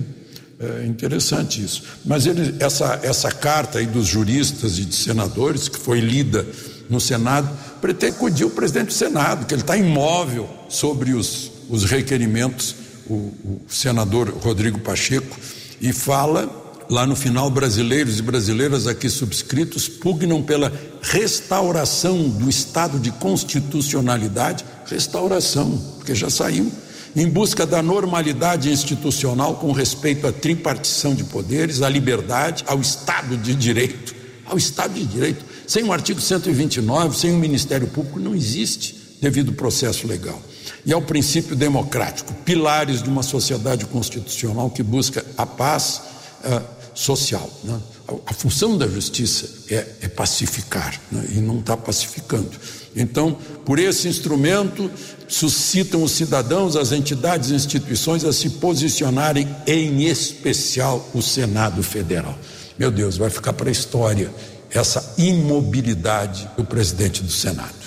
É 0.61 0.87
interessante 0.87 1.65
isso. 1.65 1.83
Mas 2.05 2.27
ele, 2.27 2.55
essa, 2.61 3.01
essa 3.03 3.33
carta 3.33 3.79
aí 3.79 3.87
dos 3.87 4.07
juristas 4.07 4.79
e 4.79 4.85
de 4.85 4.95
senadores, 4.95 5.69
que 5.69 5.79
foi 5.79 6.01
lida 6.01 6.47
no 6.89 7.01
Senado, 7.01 7.49
pretende 7.81 8.17
acudir 8.17 8.45
o 8.45 8.51
presidente 8.51 8.89
do 8.89 8.93
Senado, 8.93 9.47
que 9.47 9.55
ele 9.55 9.63
está 9.63 9.77
imóvel 9.77 10.49
sobre 10.69 11.15
os, 11.15 11.51
os 11.69 11.85
requerimentos, 11.85 12.75
o, 13.09 13.15
o 13.15 13.63
senador 13.69 14.29
Rodrigo 14.29 14.79
Pacheco, 14.81 15.39
e 15.81 15.95
fala 15.95 16.60
lá 16.91 17.07
no 17.07 17.15
final, 17.15 17.49
brasileiros 17.49 18.19
e 18.19 18.23
brasileiras 18.23 18.89
aqui 18.89 19.09
subscritos 19.09 19.89
pugnam 19.89 20.43
pela 20.43 20.73
restauração 21.01 22.29
do 22.29 22.51
estado 22.51 22.99
de 22.99 23.13
constitucionalidade, 23.13 24.65
restauração, 24.87 25.79
porque 25.97 26.17
já 26.17 26.29
saiu 26.29 26.71
em 27.15 27.29
busca 27.29 27.65
da 27.65 27.81
normalidade 27.81 28.71
institucional 28.71 29.55
com 29.57 29.73
respeito 29.73 30.27
à 30.27 30.33
tripartição 30.33 31.15
de 31.15 31.25
poderes, 31.25 31.81
à 31.81 31.89
liberdade, 31.89 32.65
ao 32.67 32.81
Estado 32.81 33.37
de 33.37 33.55
Direito. 33.55 34.15
Ao 34.45 34.57
Estado 34.57 34.95
de 34.95 35.05
Direito. 35.05 35.45
Sem 35.67 35.85
o 35.85 35.93
artigo 35.93 36.21
129, 36.21 37.17
sem 37.17 37.33
o 37.33 37.39
Ministério 37.39 37.87
Público, 37.87 38.19
não 38.19 38.35
existe 38.35 39.17
devido 39.21 39.53
processo 39.53 40.07
legal. 40.07 40.41
E 40.85 40.93
ao 40.93 41.03
princípio 41.03 41.55
democrático, 41.55 42.33
pilares 42.45 43.03
de 43.03 43.09
uma 43.09 43.23
sociedade 43.23 43.87
constitucional 43.87 44.71
que 44.71 44.83
busca 44.83 45.25
a 45.37 45.45
paz 45.45 46.01
uh, 46.45 46.80
social. 47.01 47.51
Né? 47.65 47.81
A, 48.07 48.31
a, 48.31 48.35
função 48.35 48.77
da 48.77 48.87
justiça 48.87 49.49
é, 49.71 49.87
é 50.03 50.09
pacificar, 50.09 51.01
né? 51.11 51.25
e 51.31 51.41
não 51.41 51.61
está 51.61 51.77
pacificando. 51.77 52.51
Então, 52.95 53.37
por 53.65 53.79
esse 53.79 54.07
instrumento, 54.07 54.91
suscitam 55.27 56.03
os 56.03 56.13
cidadãos, 56.13 56.77
as 56.77 56.93
entidades 56.93 57.51
e 57.51 57.55
instituições 57.55 58.25
a 58.25 58.33
se 58.33 58.51
posicionarem, 58.51 59.49
em 59.67 60.05
especial 60.05 61.09
o 61.15 61.23
Senado 61.23 61.83
Federal. 61.83 62.39
Meu 62.79 62.91
Deus, 62.91 63.17
vai 63.17 63.31
ficar 63.31 63.55
para 63.55 63.69
a 63.69 63.73
história 63.73 64.31
essa 64.71 65.15
imobilidade 65.17 66.49
do 66.57 66.65
presidente 66.65 67.23
do 67.23 67.33
Senado. 67.33 67.81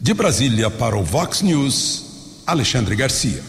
De 0.00 0.12
Brasília 0.12 0.70
para 0.70 0.96
o 0.96 1.04
Vox 1.04 1.40
News, 1.40 2.04
Alexandre 2.46 2.96
Garcia. 2.96 3.42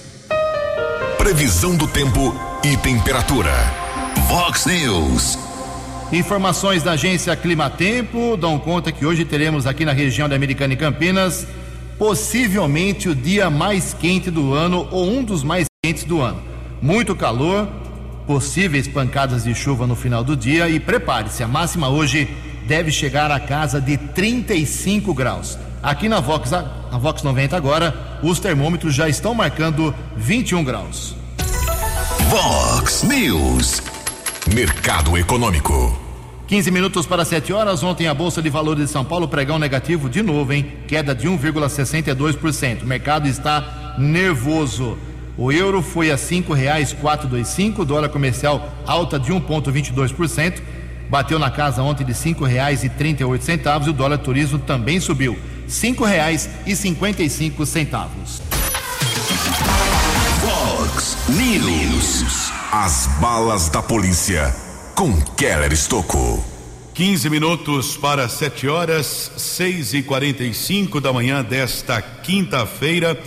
Previsão 1.18 1.76
do 1.76 1.88
tempo 1.88 2.34
e 2.64 2.78
temperatura. 2.78 3.87
Vox 4.28 4.66
News. 4.66 5.40
Informações 6.12 6.84
da 6.84 6.92
agência 6.92 7.34
Climatempo 7.36 8.36
dão 8.36 8.60
conta 8.60 8.92
que 8.92 9.06
hoje 9.06 9.24
teremos 9.24 9.66
aqui 9.66 9.86
na 9.86 9.94
região 9.94 10.28
da 10.28 10.36
Americana 10.36 10.74
e 10.74 10.78
Campinas 10.78 11.48
possivelmente 11.98 13.08
o 13.08 13.16
dia 13.16 13.50
mais 13.50 13.94
quente 13.94 14.30
do 14.30 14.54
ano 14.54 14.86
ou 14.92 15.10
um 15.10 15.24
dos 15.24 15.44
mais 15.44 15.66
quentes 15.82 16.04
do 16.04 16.22
ano. 16.22 16.42
Muito 16.82 17.16
calor, 17.16 17.70
possíveis 18.28 18.86
pancadas 18.86 19.46
de 19.46 19.56
chuva 19.56 19.88
no 19.88 19.96
final 19.96 20.26
do 20.26 20.36
dia 20.36 20.70
e 20.70 20.78
prepare-se, 20.78 21.42
a 21.42 21.48
máxima 21.48 21.88
hoje 21.88 22.30
deve 22.68 22.92
chegar 22.92 23.32
a 23.32 23.40
casa 23.40 23.80
de 23.80 23.96
35 23.96 25.14
graus. 25.14 25.58
Aqui 25.82 26.10
na 26.10 26.20
Vox, 26.20 26.52
na 26.52 26.98
Vox 27.00 27.24
90 27.24 27.56
agora, 27.56 28.20
os 28.22 28.40
termômetros 28.40 28.94
já 28.94 29.08
estão 29.08 29.34
marcando 29.34 29.96
21 30.18 30.66
graus. 30.66 31.16
Vox 32.30 33.04
News. 33.04 33.97
Mercado 34.54 35.18
Econômico. 35.18 36.00
15 36.48 36.72
minutos 36.72 37.06
para 37.06 37.26
7 37.26 37.52
horas. 37.52 37.84
Ontem 37.84 38.08
a 38.08 38.14
Bolsa 38.14 38.42
de 38.42 38.50
Valores 38.50 38.86
de 38.86 38.92
São 38.92 39.04
Paulo 39.04 39.28
pregão 39.28 39.60
negativo 39.60 40.10
de 40.10 40.22
novo, 40.22 40.54
hein? 40.54 40.74
Queda 40.88 41.14
de 41.14 41.28
1,62%. 41.28 42.84
O 42.84 42.86
mercado 42.86 43.28
está 43.28 43.96
nervoso. 43.98 44.98
O 45.38 45.52
euro 45.52 45.82
foi 45.82 46.12
a 46.12 46.18
cinco 46.18 46.54
reais 46.54 46.94
quatrocentos 46.94 47.86
dólar 47.86 48.10
comercial 48.10 48.74
alta 48.86 49.20
de 49.20 49.34
1,22%. 49.34 50.62
Bateu 51.10 51.38
na 51.38 51.52
casa 51.52 51.84
ontem 51.84 52.06
de 52.06 52.14
cinco 52.14 52.46
reais 52.46 52.84
e 52.84 52.90
trinta 52.90 53.24
e 53.24 53.42
centavos. 53.42 53.88
E 53.88 53.90
o 53.90 53.94
dólar 53.94 54.18
turismo 54.20 54.60
também 54.60 55.00
subiu 55.00 55.38
cinco 55.68 56.06
reais 56.06 56.50
e 56.66 56.76
cinquenta 56.76 57.22
e 57.22 57.30
cinco 57.30 57.66
centavos. 57.66 58.42
Fox 60.88 61.18
News. 61.30 62.52
As 62.72 63.08
balas 63.20 63.68
da 63.68 63.82
polícia 63.82 64.56
com 64.96 65.20
Keller 65.36 65.74
Estocou. 65.74 66.44
15 66.94 67.30
minutos 67.30 67.98
para 67.98 68.30
7 68.30 68.68
horas, 68.70 69.32
6 69.36 69.96
e 69.96 70.04
45 70.04 71.02
da 71.02 71.12
manhã 71.12 71.44
desta 71.44 72.02
quinta-feira. 72.02 73.20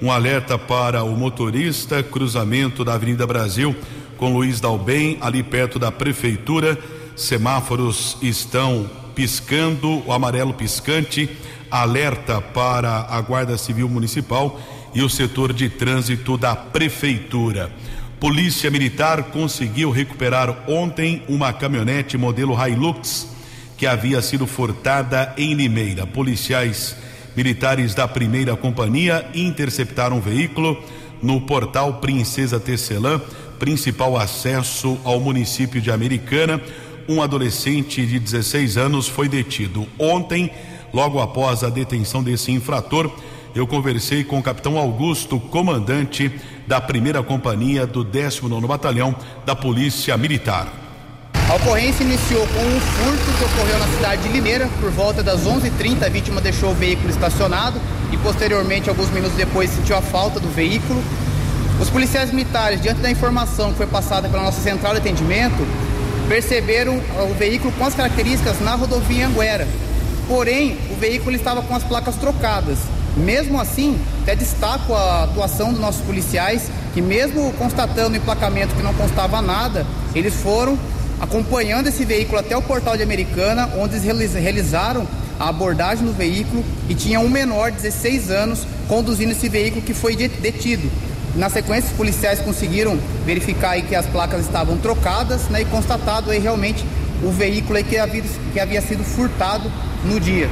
Um 0.00 0.12
alerta 0.12 0.56
para 0.56 1.02
o 1.02 1.16
motorista, 1.16 2.02
cruzamento 2.02 2.84
da 2.84 2.94
Avenida 2.94 3.26
Brasil 3.26 3.74
com 4.16 4.32
Luiz 4.32 4.60
Dalbem, 4.60 5.18
ali 5.20 5.42
perto 5.42 5.78
da 5.78 5.90
prefeitura. 5.90 6.78
Semáforos 7.16 8.16
estão 8.22 8.88
piscando, 9.14 10.06
o 10.06 10.12
amarelo 10.12 10.54
piscante. 10.54 11.28
Alerta 11.70 12.40
para 12.40 13.06
a 13.10 13.20
Guarda 13.20 13.58
Civil 13.58 13.88
Municipal 13.88 14.58
e 14.98 15.02
o 15.02 15.08
setor 15.08 15.52
de 15.52 15.68
trânsito 15.68 16.36
da 16.36 16.56
prefeitura. 16.56 17.70
Polícia 18.18 18.68
Militar 18.68 19.30
conseguiu 19.30 19.92
recuperar 19.92 20.64
ontem 20.68 21.22
uma 21.28 21.52
caminhonete 21.52 22.18
modelo 22.18 22.52
Hilux 22.60 23.28
que 23.76 23.86
havia 23.86 24.20
sido 24.20 24.44
furtada 24.44 25.32
em 25.38 25.54
Limeira. 25.54 26.04
Policiais 26.04 26.96
militares 27.36 27.94
da 27.94 28.08
primeira 28.08 28.56
companhia 28.56 29.24
interceptaram 29.32 30.18
o 30.18 30.20
veículo 30.20 30.82
no 31.22 31.42
portal 31.42 32.00
Princesa 32.00 32.58
Tecelã, 32.58 33.20
principal 33.56 34.16
acesso 34.16 34.98
ao 35.04 35.20
município 35.20 35.80
de 35.80 35.92
Americana. 35.92 36.60
Um 37.08 37.22
adolescente 37.22 38.04
de 38.04 38.18
16 38.18 38.76
anos 38.76 39.06
foi 39.06 39.28
detido 39.28 39.86
ontem, 39.96 40.50
logo 40.92 41.20
após 41.20 41.62
a 41.62 41.68
detenção 41.68 42.20
desse 42.20 42.50
infrator 42.50 43.08
eu 43.58 43.66
conversei 43.66 44.22
com 44.22 44.38
o 44.38 44.42
capitão 44.42 44.78
Augusto, 44.78 45.40
comandante 45.40 46.30
da 46.64 46.80
primeira 46.80 47.24
companhia 47.24 47.86
do 47.86 48.04
19 48.04 48.66
Batalhão 48.68 49.16
da 49.44 49.56
Polícia 49.56 50.16
Militar. 50.16 50.68
A 51.50 51.56
ocorrência 51.56 52.04
iniciou 52.04 52.46
com 52.46 52.60
um 52.60 52.80
furto 52.80 53.38
que 53.38 53.44
ocorreu 53.44 53.78
na 53.80 53.88
cidade 53.88 54.22
de 54.22 54.28
Limeira. 54.28 54.68
Por 54.80 54.90
volta 54.92 55.24
das 55.24 55.40
11h30, 55.40 56.04
a 56.04 56.08
vítima 56.08 56.40
deixou 56.40 56.70
o 56.70 56.74
veículo 56.74 57.10
estacionado 57.10 57.80
e, 58.12 58.16
posteriormente, 58.18 58.88
alguns 58.88 59.10
minutos 59.10 59.36
depois, 59.36 59.70
sentiu 59.70 59.96
a 59.96 60.02
falta 60.02 60.38
do 60.38 60.48
veículo. 60.48 61.02
Os 61.80 61.90
policiais 61.90 62.30
militares, 62.30 62.80
diante 62.80 63.00
da 63.00 63.10
informação 63.10 63.72
que 63.72 63.78
foi 63.78 63.86
passada 63.88 64.28
pela 64.28 64.44
nossa 64.44 64.60
central 64.60 64.92
de 64.92 65.00
atendimento, 65.00 65.66
perceberam 66.28 67.00
o 67.28 67.34
veículo 67.34 67.72
com 67.72 67.84
as 67.84 67.94
características 67.94 68.60
na 68.60 68.76
rodovia 68.76 69.26
Anguera. 69.26 69.66
Porém, 70.28 70.78
o 70.92 70.94
veículo 70.94 71.34
estava 71.34 71.60
com 71.62 71.74
as 71.74 71.82
placas 71.82 72.14
trocadas. 72.16 72.78
Mesmo 73.18 73.60
assim, 73.60 73.98
até 74.22 74.34
destaco 74.34 74.94
a 74.94 75.24
atuação 75.24 75.72
dos 75.72 75.80
nossos 75.80 76.00
policiais, 76.02 76.70
que 76.94 77.02
mesmo 77.02 77.52
constatando 77.54 78.14
o 78.14 78.16
emplacamento 78.16 78.74
que 78.74 78.82
não 78.82 78.94
constava 78.94 79.42
nada, 79.42 79.86
eles 80.14 80.34
foram 80.34 80.78
acompanhando 81.20 81.88
esse 81.88 82.04
veículo 82.04 82.38
até 82.38 82.56
o 82.56 82.62
portal 82.62 82.96
de 82.96 83.02
Americana, 83.02 83.68
onde 83.76 83.96
eles 84.08 84.34
realizaram 84.34 85.06
a 85.38 85.48
abordagem 85.48 86.04
no 86.04 86.12
veículo 86.12 86.64
e 86.88 86.94
tinha 86.94 87.20
um 87.20 87.28
menor 87.28 87.70
de 87.70 87.78
16 87.78 88.30
anos 88.30 88.66
conduzindo 88.88 89.32
esse 89.32 89.48
veículo 89.48 89.82
que 89.82 89.94
foi 89.94 90.16
detido. 90.16 90.90
Na 91.36 91.48
sequência, 91.48 91.90
os 91.90 91.96
policiais 91.96 92.40
conseguiram 92.40 92.98
verificar 93.24 93.80
que 93.82 93.94
as 93.94 94.06
placas 94.06 94.40
estavam 94.40 94.76
trocadas 94.78 95.48
né, 95.48 95.62
e 95.62 95.64
constatado 95.66 96.30
aí 96.30 96.38
realmente 96.38 96.84
o 97.22 97.30
veículo 97.30 97.82
que 97.84 97.98
havia, 97.98 98.24
que 98.52 98.58
havia 98.58 98.80
sido 98.80 99.04
furtado 99.04 99.70
no 100.04 100.18
dia. 100.18 100.48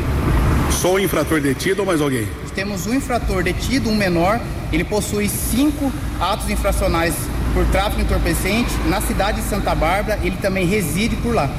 Só 0.70 0.94
o 0.94 1.00
infrator 1.00 1.40
detido 1.40 1.80
ou 1.80 1.86
mais 1.86 2.00
alguém? 2.00 2.28
Temos 2.56 2.86
um 2.86 2.94
infrator 2.94 3.42
detido, 3.42 3.90
um 3.90 3.94
menor. 3.94 4.40
Ele 4.72 4.82
possui 4.82 5.28
cinco 5.28 5.92
atos 6.18 6.48
infracionais 6.48 7.14
por 7.52 7.66
tráfico 7.66 8.00
entorpecente 8.00 8.70
na 8.88 8.98
cidade 9.02 9.42
de 9.42 9.46
Santa 9.46 9.74
Bárbara. 9.74 10.18
Ele 10.22 10.36
também 10.38 10.66
reside 10.66 11.14
por 11.16 11.34
lá. 11.34 11.54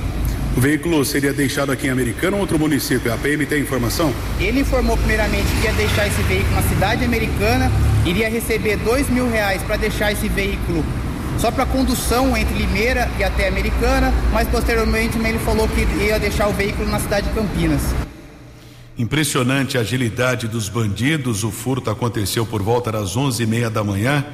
O 0.57 0.59
veículo 0.59 1.05
seria 1.05 1.31
deixado 1.31 1.71
aqui 1.71 1.85
em 1.85 1.91
Americana 1.91 2.35
ou 2.35 2.41
outro 2.41 2.57
município? 2.57 3.13
A 3.13 3.17
PM 3.17 3.45
tem 3.45 3.61
informação? 3.61 4.11
Ele 4.39 4.61
informou 4.61 4.97
primeiramente 4.97 5.45
que 5.61 5.67
ia 5.67 5.73
deixar 5.73 6.07
esse 6.07 6.21
veículo 6.23 6.55
na 6.55 6.63
cidade 6.63 7.05
americana, 7.05 7.71
iria 8.03 8.27
receber 8.27 8.77
dois 8.77 9.07
mil 9.07 9.29
reais 9.29 9.61
para 9.61 9.77
deixar 9.77 10.11
esse 10.11 10.27
veículo 10.27 10.83
só 11.37 11.51
para 11.51 11.67
condução 11.67 12.35
entre 12.35 12.55
Limeira 12.55 13.07
e 13.19 13.23
até 13.23 13.47
Americana, 13.47 14.11
mas 14.33 14.47
posteriormente 14.47 15.15
ele 15.19 15.37
falou 15.37 15.67
que 15.67 15.81
ia 16.03 16.17
deixar 16.17 16.47
o 16.47 16.53
veículo 16.53 16.89
na 16.89 16.99
cidade 16.99 17.27
de 17.27 17.35
Campinas. 17.35 18.06
Impressionante 18.97 19.77
a 19.77 19.81
agilidade 19.81 20.47
dos 20.47 20.69
bandidos. 20.69 21.43
O 21.43 21.51
furto 21.51 21.91
aconteceu 21.91 22.47
por 22.47 22.63
volta 22.63 22.91
das 22.91 23.15
onze 23.15 23.43
e 23.43 23.45
meia 23.45 23.69
da 23.69 23.83
manhã 23.83 24.25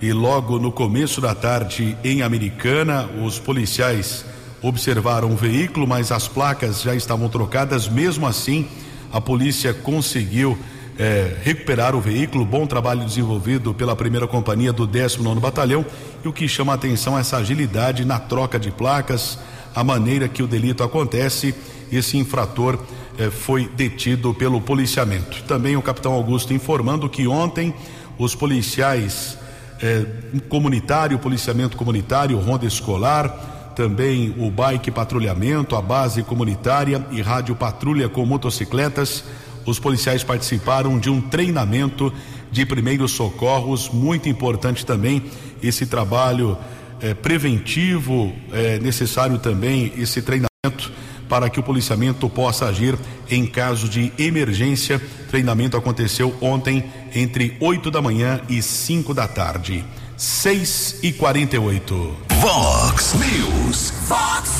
e 0.00 0.12
logo 0.12 0.60
no 0.60 0.70
começo 0.70 1.20
da 1.20 1.34
tarde 1.34 1.96
em 2.04 2.22
Americana, 2.22 3.08
os 3.24 3.40
policiais 3.40 4.24
observaram 4.62 5.32
o 5.32 5.36
veículo, 5.36 5.88
mas 5.88 6.12
as 6.12 6.28
placas 6.28 6.82
já 6.82 6.94
estavam 6.94 7.28
trocadas. 7.28 7.88
Mesmo 7.88 8.28
assim, 8.28 8.68
a 9.12 9.20
polícia 9.20 9.74
conseguiu 9.74 10.56
eh, 10.96 11.36
recuperar 11.42 11.96
o 11.96 12.00
veículo. 12.00 12.44
Bom 12.44 12.64
trabalho 12.64 13.04
desenvolvido 13.04 13.74
pela 13.74 13.96
primeira 13.96 14.28
companhia 14.28 14.72
do 14.72 14.86
19 14.86 15.40
Batalhão. 15.40 15.84
E 16.24 16.28
o 16.28 16.32
que 16.32 16.46
chama 16.46 16.70
a 16.70 16.76
atenção 16.76 17.18
é 17.18 17.22
essa 17.22 17.38
agilidade 17.38 18.04
na 18.04 18.20
troca 18.20 18.56
de 18.56 18.70
placas, 18.70 19.36
a 19.74 19.82
maneira 19.82 20.28
que 20.28 20.44
o 20.44 20.46
delito 20.46 20.84
acontece. 20.84 21.52
Esse 21.90 22.16
infrator 22.16 22.78
eh, 23.18 23.30
foi 23.30 23.68
detido 23.68 24.34
pelo 24.34 24.60
policiamento. 24.60 25.42
Também 25.44 25.76
o 25.76 25.82
capitão 25.82 26.12
Augusto 26.12 26.52
informando 26.52 27.08
que 27.08 27.26
ontem 27.26 27.74
os 28.18 28.34
policiais 28.34 29.38
eh, 29.80 30.04
comunitário, 30.48 31.18
policiamento 31.18 31.76
comunitário, 31.76 32.38
ronda 32.38 32.66
escolar, 32.66 33.72
também 33.76 34.34
o 34.38 34.50
bike 34.50 34.90
patrulhamento, 34.90 35.76
a 35.76 35.82
base 35.82 36.22
comunitária 36.22 37.06
e 37.10 37.20
rádio 37.20 37.54
patrulha 37.54 38.08
com 38.08 38.24
motocicletas. 38.24 39.24
Os 39.66 39.78
policiais 39.78 40.24
participaram 40.24 40.98
de 40.98 41.10
um 41.10 41.20
treinamento 41.20 42.12
de 42.50 42.64
primeiros 42.64 43.12
socorros, 43.12 43.90
muito 43.90 44.28
importante 44.28 44.86
também 44.86 45.22
esse 45.62 45.84
trabalho 45.86 46.56
eh, 47.00 47.12
preventivo, 47.12 48.32
é 48.52 48.78
necessário 48.78 49.38
também 49.38 49.92
esse 49.98 50.22
treinamento 50.22 50.92
para 51.28 51.50
que 51.50 51.60
o 51.60 51.62
policiamento 51.62 52.28
possa 52.28 52.66
agir 52.66 52.96
em 53.30 53.46
caso 53.46 53.88
de 53.88 54.12
emergência. 54.18 55.00
Treinamento 55.28 55.76
aconteceu 55.76 56.34
ontem 56.40 56.84
entre 57.14 57.56
8 57.60 57.90
da 57.90 58.00
manhã 58.00 58.40
e 58.48 58.62
5 58.62 59.12
da 59.12 59.26
tarde. 59.26 59.84
6 60.16 61.00
e 61.02 61.12
48. 61.12 62.16
Vox 62.40 63.14
News. 63.14 63.92
Fox 64.06 64.50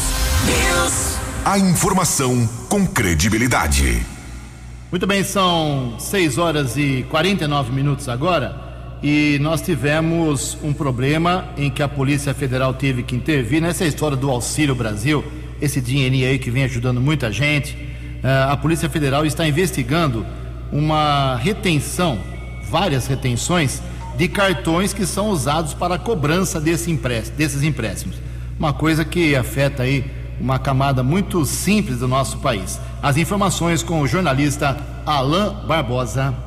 News. 0.45 1.17
A 1.45 1.59
informação 1.59 2.49
com 2.69 2.87
credibilidade. 2.87 4.05
Muito 4.91 5.07
bem, 5.07 5.25
são 5.25 5.97
6 5.99 6.39
horas 6.39 6.77
e 6.77 7.07
49 7.11 7.73
minutos 7.73 8.09
agora. 8.09 8.67
E 9.03 9.39
nós 9.41 9.61
tivemos 9.61 10.57
um 10.63 10.73
problema 10.73 11.49
em 11.57 11.71
que 11.71 11.83
a 11.83 11.89
Polícia 11.89 12.35
Federal 12.35 12.75
teve 12.75 13.03
que 13.03 13.15
intervir 13.15 13.61
nessa 13.61 13.85
história 13.85 14.17
do 14.17 14.31
Auxílio 14.31 14.75
Brasil 14.75 15.25
esse 15.61 15.81
dinheirinho 15.81 16.29
aí 16.29 16.39
que 16.39 16.51
vem 16.51 16.65
ajudando 16.65 17.01
muita 17.01 17.31
gente. 17.33 17.75
Uh, 17.75 18.51
a 18.51 18.57
Polícia 18.57 18.89
Federal 18.89 19.25
está 19.25 19.47
investigando 19.47 20.27
uma 20.73 21.37
retenção, 21.37 22.19
várias 22.71 23.07
retenções 23.07 23.83
de 24.17 24.29
cartões 24.29 24.93
que 24.93 25.07
são 25.07 25.29
usados 25.29 25.75
para 25.75 25.97
a 25.97 25.99
cobrança 25.99 26.61
desse 26.61 26.91
empréstimo, 26.91 27.37
desses 27.37 27.63
empréstimos. 27.63 28.17
Uma 28.59 28.73
coisa 28.73 29.05
que 29.05 29.37
afeta 29.37 29.83
aí 29.83 30.05
uma 30.41 30.59
camada 30.59 31.03
muito 31.03 31.45
simples 31.45 31.99
do 31.99 32.09
nosso 32.09 32.39
país. 32.39 32.81
As 33.03 33.17
informações 33.17 33.83
com 33.83 34.01
o 34.01 34.07
jornalista 34.07 34.77
Alain 35.05 35.67
Barbosa. 35.67 36.46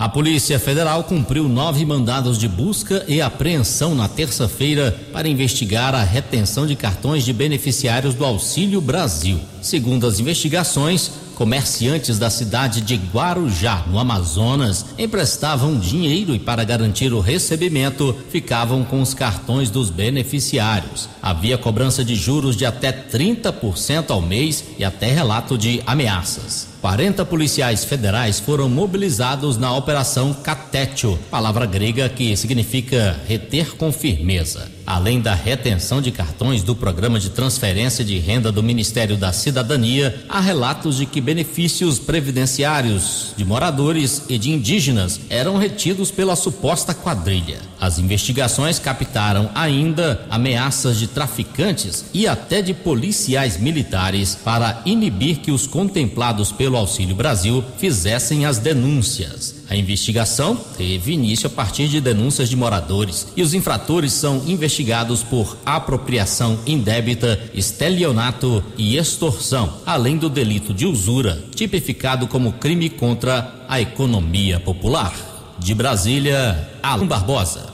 A 0.00 0.08
Polícia 0.08 0.58
Federal 0.58 1.04
cumpriu 1.04 1.46
nove 1.46 1.84
mandados 1.84 2.38
de 2.38 2.48
busca 2.48 3.04
e 3.06 3.20
apreensão 3.20 3.94
na 3.94 4.08
terça-feira 4.08 4.98
para 5.12 5.28
investigar 5.28 5.94
a 5.94 6.02
retenção 6.02 6.66
de 6.66 6.74
cartões 6.74 7.22
de 7.22 7.34
beneficiários 7.34 8.14
do 8.14 8.24
Auxílio 8.24 8.80
Brasil. 8.80 9.38
Segundo 9.60 10.06
as 10.06 10.18
investigações, 10.18 11.10
comerciantes 11.34 12.18
da 12.18 12.30
cidade 12.30 12.80
de 12.80 12.96
Guarujá, 12.96 13.84
no 13.90 13.98
Amazonas, 13.98 14.86
emprestavam 14.98 15.78
dinheiro 15.78 16.34
e, 16.34 16.38
para 16.38 16.64
garantir 16.64 17.12
o 17.12 17.20
recebimento, 17.20 18.16
ficavam 18.30 18.82
com 18.82 19.02
os 19.02 19.12
cartões 19.12 19.68
dos 19.68 19.90
beneficiários. 19.90 21.10
Havia 21.20 21.58
cobrança 21.58 22.02
de 22.02 22.14
juros 22.14 22.56
de 22.56 22.64
até 22.64 22.90
30% 22.90 24.08
ao 24.08 24.22
mês 24.22 24.64
e 24.78 24.82
até 24.82 25.12
relato 25.12 25.58
de 25.58 25.82
ameaças. 25.86 26.69
40 26.80 27.26
policiais 27.26 27.84
federais 27.84 28.40
foram 28.40 28.66
mobilizados 28.66 29.58
na 29.58 29.74
Operação 29.76 30.32
Catétio, 30.32 31.18
palavra 31.30 31.66
grega 31.66 32.08
que 32.08 32.34
significa 32.36 33.20
reter 33.28 33.76
com 33.76 33.92
firmeza. 33.92 34.70
Além 34.86 35.20
da 35.20 35.34
retenção 35.34 36.00
de 36.00 36.10
cartões 36.10 36.62
do 36.62 36.74
Programa 36.74 37.20
de 37.20 37.30
Transferência 37.30 38.04
de 38.04 38.18
Renda 38.18 38.50
do 38.50 38.62
Ministério 38.62 39.16
da 39.16 39.30
Cidadania, 39.30 40.24
há 40.28 40.40
relatos 40.40 40.96
de 40.96 41.06
que 41.06 41.20
benefícios 41.20 41.98
previdenciários 41.98 43.34
de 43.36 43.44
moradores 43.44 44.22
e 44.28 44.38
de 44.38 44.50
indígenas 44.50 45.20
eram 45.28 45.58
retidos 45.58 46.10
pela 46.10 46.34
suposta 46.34 46.94
quadrilha. 46.94 47.58
As 47.80 47.98
investigações 47.98 48.78
captaram 48.78 49.50
ainda 49.54 50.26
ameaças 50.28 50.98
de 50.98 51.06
traficantes 51.06 52.04
e 52.12 52.26
até 52.28 52.60
de 52.60 52.74
policiais 52.74 53.56
militares 53.58 54.38
para 54.44 54.82
inibir 54.84 55.38
que 55.38 55.50
os 55.50 55.66
contemplados 55.66 56.52
pelo 56.52 56.76
Auxílio 56.76 57.16
Brasil 57.16 57.64
fizessem 57.78 58.44
as 58.44 58.58
denúncias. 58.58 59.60
A 59.70 59.76
investigação 59.76 60.56
teve 60.76 61.12
início 61.12 61.46
a 61.46 61.50
partir 61.50 61.88
de 61.88 62.00
denúncias 62.00 62.50
de 62.50 62.56
moradores 62.56 63.28
e 63.34 63.42
os 63.42 63.54
infratores 63.54 64.12
são 64.12 64.42
investigados 64.46 65.22
por 65.22 65.56
apropriação 65.64 66.58
indébita, 66.66 67.40
estelionato 67.54 68.62
e 68.76 68.98
extorsão, 68.98 69.72
além 69.86 70.18
do 70.18 70.28
delito 70.28 70.74
de 70.74 70.84
usura, 70.84 71.42
tipificado 71.54 72.26
como 72.26 72.52
crime 72.54 72.90
contra 72.90 73.64
a 73.68 73.80
economia 73.80 74.60
popular. 74.60 75.14
De 75.58 75.74
Brasília, 75.74 76.68
Alan 76.82 77.06
Barbosa. 77.06 77.69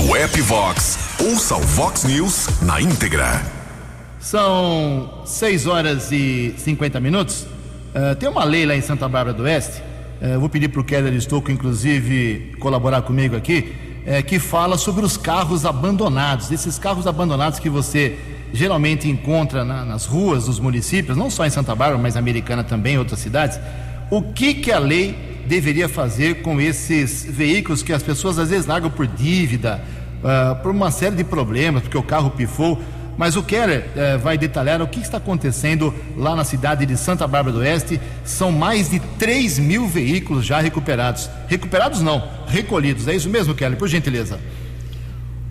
No 0.00 0.16
app 0.16 0.40
Vox, 0.40 0.98
ouça 1.20 1.56
o 1.56 1.60
Vox 1.60 2.04
News 2.04 2.62
na 2.62 2.80
íntegra. 2.80 3.42
São 4.18 5.22
6 5.26 5.66
horas 5.66 6.10
e 6.10 6.54
50 6.56 6.98
minutos. 7.00 7.42
Uh, 7.94 8.14
tem 8.18 8.28
uma 8.28 8.44
lei 8.44 8.64
lá 8.64 8.74
em 8.74 8.80
Santa 8.80 9.08
Bárbara 9.08 9.36
do 9.36 9.42
Oeste 9.42 9.82
é, 10.20 10.36
vou 10.36 10.50
pedir 10.50 10.68
para 10.68 10.82
o 10.82 10.84
Keller 10.84 11.14
Estouco, 11.14 11.50
inclusive, 11.50 12.54
colaborar 12.60 13.00
comigo 13.00 13.34
aqui, 13.34 13.72
é, 14.04 14.20
que 14.20 14.38
fala 14.38 14.76
sobre 14.76 15.02
os 15.02 15.16
carros 15.16 15.64
abandonados, 15.64 16.50
esses 16.52 16.78
carros 16.78 17.06
abandonados 17.06 17.58
que 17.58 17.70
você 17.70 18.18
geralmente 18.52 19.08
encontra 19.08 19.64
na, 19.64 19.82
nas 19.82 20.04
ruas 20.04 20.44
dos 20.44 20.60
municípios, 20.60 21.16
não 21.16 21.30
só 21.30 21.46
em 21.46 21.50
Santa 21.50 21.74
Bárbara, 21.74 22.00
mas 22.00 22.18
Americana 22.18 22.62
também, 22.62 22.98
outras 22.98 23.18
cidades. 23.18 23.58
O 24.10 24.20
que, 24.20 24.52
que 24.54 24.70
a 24.70 24.78
lei 24.78 25.29
deveria 25.50 25.88
fazer 25.88 26.42
com 26.42 26.60
esses 26.60 27.26
veículos 27.28 27.82
que 27.82 27.92
as 27.92 28.04
pessoas 28.04 28.38
às 28.38 28.50
vezes 28.50 28.66
largam 28.66 28.88
por 28.88 29.04
dívida, 29.04 29.82
uh, 30.22 30.62
por 30.62 30.70
uma 30.70 30.92
série 30.92 31.16
de 31.16 31.24
problemas, 31.24 31.82
porque 31.82 31.98
o 31.98 32.04
carro 32.04 32.30
pifou, 32.30 32.80
Mas 33.18 33.36
o 33.36 33.42
Keller 33.42 33.84
eh, 33.96 34.16
vai 34.16 34.38
detalhar 34.38 34.80
o 34.80 34.88
que 34.88 34.98
está 34.98 35.18
acontecendo 35.18 35.92
lá 36.16 36.34
na 36.34 36.42
cidade 36.42 36.86
de 36.86 36.96
Santa 36.96 37.26
Bárbara 37.26 37.54
do 37.54 37.60
Oeste. 37.60 38.00
São 38.24 38.50
mais 38.50 38.88
de 38.88 38.98
3 39.18 39.58
mil 39.58 39.86
veículos 39.86 40.46
já 40.46 40.58
recuperados. 40.58 41.28
Recuperados 41.46 42.00
não, 42.00 42.22
recolhidos. 42.46 43.06
É 43.08 43.14
isso 43.14 43.28
mesmo, 43.28 43.54
Keller? 43.54 43.76
Por 43.76 43.88
gentileza. 43.88 44.38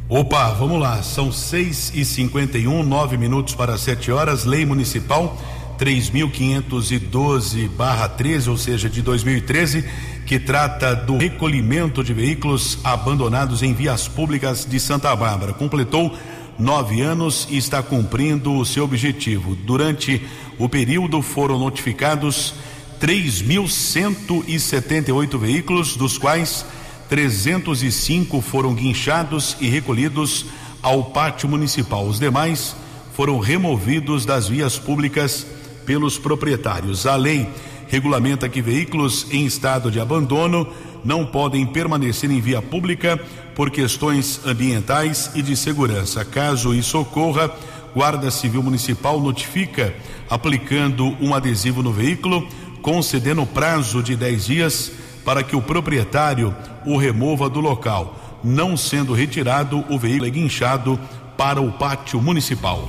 Opa, 0.08 0.50
vamos 0.54 0.82
lá. 0.82 1.04
São 1.04 1.32
6 1.32 1.92
e 1.94 2.04
51 2.04 2.82
9 2.82 3.18
minutos 3.18 3.54
para 3.54 3.78
7 3.78 4.12
horas. 4.12 4.46
Lei 4.46 4.66
Municipal 4.66 5.38
3.512-13, 5.80 8.50
ou 8.50 8.58
seja, 8.58 8.90
de 8.90 9.02
2013, 9.02 9.86
que 10.26 10.38
trata 10.38 10.94
do 10.94 11.16
recolhimento 11.18 12.04
de 12.04 12.14
veículos 12.14 12.80
abandonados 12.84 13.64
em 13.64 13.74
vias 13.74 14.06
públicas 14.08 14.66
de 14.66 14.78
Santa 14.80 15.16
Bárbara. 15.16 15.54
Completou 15.54 16.16
nove 16.58 17.02
anos 17.02 17.48
e 17.50 17.58
está 17.58 17.82
cumprindo 17.82 18.54
o 18.54 18.66
seu 18.66 18.84
objetivo. 18.84 19.56
Durante 19.56 20.22
o 20.58 20.68
período 20.68 21.22
foram 21.22 21.58
notificados 21.58 22.54
3.178 23.00 25.40
veículos, 25.40 25.96
dos 25.96 26.18
quais 26.18 26.66
305 27.08 28.42
foram 28.42 28.76
guinchados 28.76 29.56
e 29.62 29.70
recolhidos 29.70 30.48
ao 30.82 31.06
pátio 31.06 31.48
municipal. 31.48 32.06
Os 32.06 32.20
demais 32.20 32.76
foram 33.14 33.40
removidos 33.40 34.26
das 34.26 34.50
vias 34.50 34.78
públicas 34.78 35.48
pelos 35.90 36.20
proprietários. 36.20 37.08
A 37.08 37.16
lei 37.16 37.50
regulamenta 37.88 38.48
que 38.48 38.62
veículos 38.62 39.26
em 39.32 39.44
estado 39.48 39.90
de 39.90 40.00
abandono 40.00 40.68
não 41.04 41.26
podem 41.26 41.66
permanecer 41.66 42.30
em 42.30 42.40
via 42.40 42.62
pública 42.62 43.20
por 43.56 43.72
questões 43.72 44.40
ambientais 44.46 45.32
e 45.34 45.42
de 45.42 45.56
segurança. 45.56 46.24
Caso 46.24 46.76
isso 46.76 47.00
ocorra, 47.00 47.52
Guarda 47.96 48.30
Civil 48.30 48.62
Municipal 48.62 49.20
notifica 49.20 49.96
aplicando 50.30 51.18
um 51.20 51.34
adesivo 51.34 51.82
no 51.82 51.92
veículo, 51.92 52.48
concedendo 52.84 53.44
prazo 53.48 54.04
de 54.04 54.16
10 54.16 54.46
dias 54.46 54.92
para 55.26 55.42
que 55.42 55.56
o 55.56 55.62
proprietário 55.62 56.56
o 56.86 56.98
remova 56.98 57.50
do 57.50 57.60
local. 57.60 58.38
Não 58.44 58.78
sendo 58.78 59.12
retirado, 59.12 59.84
o 59.90 59.98
veículo 59.98 60.28
é 60.28 60.30
guinchado 60.30 61.00
para 61.36 61.60
o 61.60 61.72
pátio 61.72 62.22
municipal. 62.22 62.88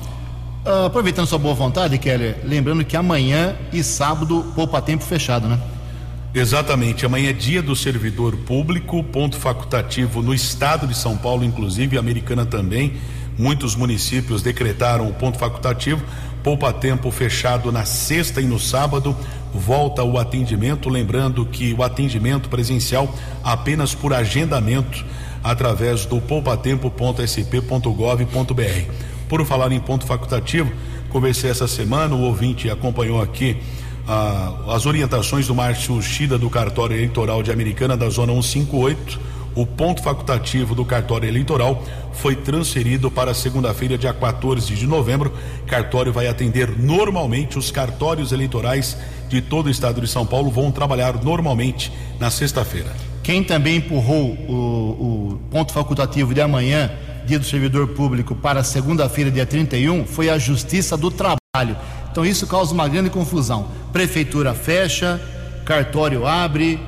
Uh, 0.64 0.86
aproveitando 0.86 1.26
sua 1.26 1.38
boa 1.38 1.54
vontade, 1.54 1.96
Keller, 1.96 2.36
lembrando 2.44 2.84
que 2.84 2.96
amanhã 2.96 3.56
e 3.72 3.82
sábado 3.82 4.52
poupa 4.54 4.82
tempo 4.82 5.02
fechado, 5.02 5.48
né? 5.48 5.58
Exatamente. 6.34 7.06
Amanhã 7.06 7.30
é 7.30 7.32
dia 7.32 7.62
do 7.62 7.74
servidor 7.74 8.36
público, 8.36 9.02
ponto 9.02 9.36
facultativo 9.36 10.22
no 10.22 10.34
estado 10.34 10.86
de 10.86 10.94
São 10.94 11.16
Paulo, 11.16 11.44
inclusive, 11.44 11.98
Americana 11.98 12.44
também. 12.44 12.94
Muitos 13.38 13.74
municípios 13.74 14.42
decretaram 14.42 15.08
o 15.08 15.14
ponto 15.14 15.38
facultativo. 15.38 16.04
Poupa 16.44 16.72
tempo 16.72 17.10
fechado 17.10 17.72
na 17.72 17.84
sexta 17.84 18.40
e 18.40 18.44
no 18.44 18.60
sábado. 18.60 19.16
Volta 19.52 20.04
o 20.04 20.18
atendimento. 20.18 20.88
Lembrando 20.88 21.44
que 21.46 21.72
o 21.72 21.82
atendimento 21.82 22.48
presencial 22.48 23.12
apenas 23.42 23.94
por 23.94 24.12
agendamento 24.12 25.04
através 25.42 26.04
do 26.04 26.20
poupatempo.sp.gov.br. 26.20 29.09
Por 29.30 29.46
falar 29.46 29.70
em 29.70 29.78
ponto 29.78 30.04
facultativo, 30.04 30.72
conversei 31.08 31.50
essa 31.50 31.68
semana, 31.68 32.16
o 32.16 32.22
ouvinte 32.22 32.68
acompanhou 32.68 33.22
aqui 33.22 33.56
ah, 34.08 34.52
as 34.74 34.86
orientações 34.86 35.46
do 35.46 35.54
Márcio 35.54 36.02
Chida 36.02 36.36
do 36.36 36.50
cartório 36.50 36.96
eleitoral 36.96 37.40
de 37.40 37.52
Americana 37.52 37.96
da 37.96 38.08
Zona 38.08 38.32
158, 38.32 39.20
o 39.54 39.64
ponto 39.64 40.02
facultativo 40.02 40.74
do 40.74 40.84
cartório 40.84 41.28
eleitoral 41.28 41.80
foi 42.12 42.34
transferido 42.34 43.08
para 43.08 43.32
segunda-feira, 43.32 43.96
dia 43.96 44.12
14 44.12 44.74
de 44.74 44.86
novembro. 44.86 45.32
Cartório 45.64 46.12
vai 46.12 46.26
atender 46.26 46.76
normalmente 46.76 47.56
os 47.56 47.70
cartórios 47.70 48.32
eleitorais 48.32 48.96
de 49.28 49.40
todo 49.40 49.66
o 49.66 49.70
estado 49.70 50.00
de 50.00 50.08
São 50.08 50.26
Paulo 50.26 50.50
vão 50.50 50.72
trabalhar 50.72 51.22
normalmente 51.22 51.92
na 52.18 52.32
sexta-feira. 52.32 53.09
Quem 53.22 53.44
também 53.44 53.76
empurrou 53.76 54.32
o, 54.48 54.52
o 54.52 55.40
ponto 55.50 55.72
facultativo 55.72 56.32
de 56.32 56.40
amanhã, 56.40 56.90
dia 57.26 57.38
do 57.38 57.44
servidor 57.44 57.88
público, 57.88 58.34
para 58.34 58.64
segunda-feira, 58.64 59.30
dia 59.30 59.46
31, 59.46 60.06
foi 60.06 60.30
a 60.30 60.38
Justiça 60.38 60.96
do 60.96 61.10
Trabalho. 61.10 61.76
Então 62.10 62.24
isso 62.24 62.46
causa 62.46 62.72
uma 62.72 62.88
grande 62.88 63.10
confusão. 63.10 63.68
Prefeitura 63.92 64.54
fecha, 64.54 65.20
cartório 65.64 66.26
abre, 66.26 66.80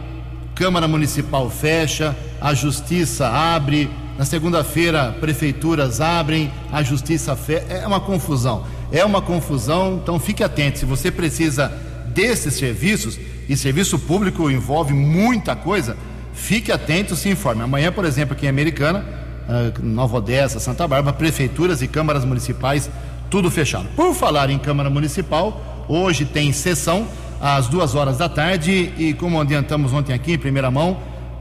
Câmara 0.55 0.89
Municipal 0.89 1.49
fecha, 1.51 2.17
a 2.41 2.55
Justiça 2.55 3.29
abre, 3.29 3.91
na 4.19 4.25
segunda-feira 4.25 5.17
prefeituras 5.21 6.01
abrem, 6.01 6.51
a 6.71 6.83
Justiça 6.83 7.37
fecha. 7.37 7.67
É 7.69 7.87
uma 7.87 8.01
confusão. 8.01 8.65
É 8.91 9.05
uma 9.05 9.23
confusão, 9.23 10.01
então 10.03 10.19
fique 10.19 10.43
atento. 10.43 10.79
Se 10.79 10.85
você 10.85 11.11
precisa 11.11 11.69
desses 12.09 12.55
serviços, 12.55 13.19
e 13.49 13.57
serviço 13.57 13.99
público 13.99 14.51
envolve 14.51 14.93
muita 14.93 15.57
coisa, 15.57 15.97
fique 16.33 16.73
atento, 16.73 17.15
se 17.17 17.29
informe. 17.29 17.63
Amanhã, 17.63 17.93
por 17.93 18.05
exemplo, 18.05 18.35
aqui 18.35 18.47
em 18.47 18.49
Americana, 18.49 19.05
ah, 19.49 19.73
Nova 19.83 20.19
Odessa, 20.19 20.61
Santa 20.61 20.87
Bárbara, 20.87 21.17
prefeituras 21.17 21.83
e 21.83 21.89
câmaras 21.89 22.25
municipais 22.25 22.91
tudo 23.31 23.51
fechado. 23.51 23.89
Por 23.97 24.15
falar 24.15 24.51
em 24.51 24.59
Câmara 24.59 24.91
Municipal, 24.91 25.87
hoje 25.89 26.25
tem 26.25 26.53
sessão 26.53 27.09
às 27.41 27.67
duas 27.67 27.95
horas 27.95 28.19
da 28.19 28.29
tarde 28.29 28.93
e, 28.99 29.15
como 29.15 29.41
adiantamos 29.41 29.93
ontem 29.93 30.13
aqui 30.13 30.35
em 30.35 30.39
primeira 30.39 30.71
mão, 30.71 30.99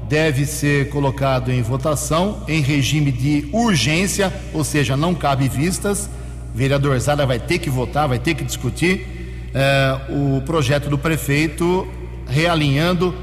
deve 0.07 0.45
ser 0.45 0.89
colocado 0.89 1.51
em 1.51 1.61
votação 1.61 2.43
em 2.47 2.61
regime 2.61 3.11
de 3.11 3.47
urgência, 3.51 4.33
ou 4.53 4.63
seja, 4.63 4.97
não 4.97 5.13
cabe 5.13 5.47
vistas. 5.47 6.09
O 6.53 6.57
vereador 6.57 6.99
Zara 6.99 7.25
vai 7.25 7.39
ter 7.39 7.59
que 7.59 7.69
votar, 7.69 8.07
vai 8.07 8.19
ter 8.19 8.35
que 8.35 8.43
discutir 8.43 9.51
eh, 9.53 9.97
o 10.09 10.41
projeto 10.41 10.89
do 10.89 10.97
prefeito 10.97 11.87
realinhando 12.27 13.13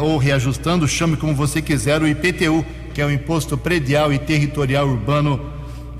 ou 0.00 0.18
reajustando, 0.18 0.88
chame 0.88 1.16
como 1.16 1.34
você 1.34 1.62
quiser, 1.62 2.02
o 2.02 2.08
IPTU, 2.08 2.64
que 2.92 3.00
é 3.00 3.06
o 3.06 3.10
Imposto 3.10 3.56
Predial 3.56 4.12
e 4.12 4.18
Territorial 4.18 4.88
Urbano 4.88 5.40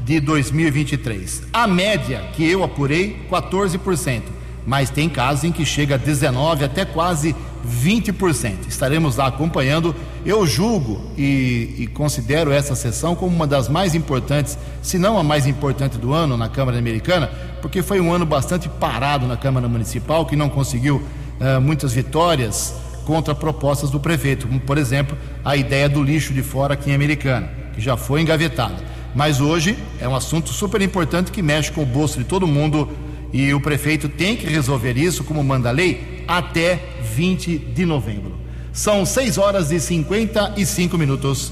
de 0.01 0.21
2023. 0.21 1.43
A 1.53 1.67
média 1.67 2.25
que 2.33 2.49
eu 2.49 2.65
apurei, 2.65 3.17
14%, 3.31 4.23
mas 4.67 4.91
tem 4.91 5.09
casos 5.09 5.45
em 5.45 5.53
que 5.53 5.65
chega 5.65 5.95
a 5.95 5.99
19% 5.99 6.63
até 6.63 6.85
quase 6.85 7.37
20%. 7.67 8.67
Estaremos 8.69 9.17
lá 9.17 9.27
acompanhando. 9.27 9.95
Eu 10.25 10.47
julgo 10.47 11.01
e, 11.17 11.75
e, 11.79 11.87
considero 11.87 12.51
essa 12.51 12.75
sessão 12.75 13.15
como 13.15 13.35
uma 13.35 13.47
das 13.47 13.69
mais 13.69 13.95
importantes, 13.95 14.59
se 14.83 14.99
não 14.99 15.19
a 15.19 15.23
mais 15.23 15.47
importante 15.47 15.99
do 15.99 16.13
ano 16.13 16.37
na 16.37 16.49
Câmara 16.49 16.79
Americana, 16.79 17.31
porque 17.63 17.83
foi 17.83 18.01
um 18.01 18.13
ano 18.13 18.27
bastante 18.27 18.69
parado 18.69 19.27
na 19.27 19.37
Câmara 19.37 19.69
Municipal, 19.69 20.27
que 20.27 20.37
não 20.37 20.49
conseguiu 20.49 20.97
uh, 20.97 21.61
muitas 21.61 21.93
vitórias 21.93 22.75
contra 23.09 23.35
propostas 23.35 23.89
do 23.89 23.99
prefeito, 23.99 24.47
como 24.47 24.61
por 24.61 24.77
exemplo 24.77 25.17
a 25.43 25.57
ideia 25.57 25.89
do 25.89 26.03
lixo 26.03 26.35
de 26.35 26.43
fora 26.43 26.75
aqui 26.75 26.91
em 26.91 26.95
Americana, 26.95 27.51
que 27.73 27.81
já 27.81 27.97
foi 27.97 28.21
engavetada. 28.21 28.85
Mas 29.15 29.41
hoje 29.41 29.79
é 29.99 30.07
um 30.07 30.15
assunto 30.15 30.51
super 30.51 30.83
importante 30.83 31.33
que 31.33 31.41
mexe 31.41 31.73
com 31.73 31.83
o 31.83 31.87
bolso 31.87 32.19
de 32.19 32.25
todo 32.25 32.47
mundo 32.47 32.87
e 33.33 33.55
o 33.55 33.63
prefeito 33.63 34.11
tem 34.11 34.37
que 34.37 34.47
resolver 34.47 34.99
isso, 34.99 35.25
como 35.25 35.43
manda 35.43 35.71
a 35.71 35.73
lei, 35.73 36.23
até 36.29 36.79
20 37.15 37.57
de 37.57 37.87
novembro. 37.87 38.37
São 38.75 39.07
6 39.07 39.39
horas 39.39 39.73
e 39.73 39.81
55 39.81 40.99
minutos. 40.99 41.51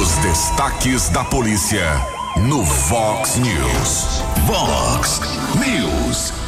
Os 0.00 0.16
destaques 0.24 1.10
da 1.10 1.22
polícia 1.22 1.84
no 2.48 2.62
Vox 2.62 3.36
News. 3.36 4.22
Vox 4.46 5.20
News. 5.54 6.45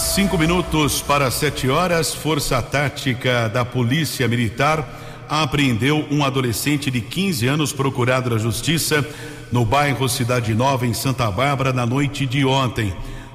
Cinco 0.00 0.38
minutos 0.38 1.02
para 1.02 1.30
sete 1.30 1.68
horas, 1.68 2.14
Força 2.14 2.60
Tática 2.62 3.50
da 3.50 3.66
Polícia 3.66 4.26
Militar 4.26 4.88
apreendeu 5.28 6.04
um 6.10 6.24
adolescente 6.24 6.90
de 6.90 7.02
15 7.02 7.46
anos 7.46 7.72
procurado 7.72 8.30
na 8.30 8.38
justiça 8.38 9.06
no 9.52 9.64
bairro 9.64 10.08
Cidade 10.08 10.54
Nova, 10.54 10.86
em 10.86 10.94
Santa 10.94 11.30
Bárbara, 11.30 11.72
na 11.72 11.84
noite 11.84 12.24
de 12.24 12.44
ontem. 12.46 12.92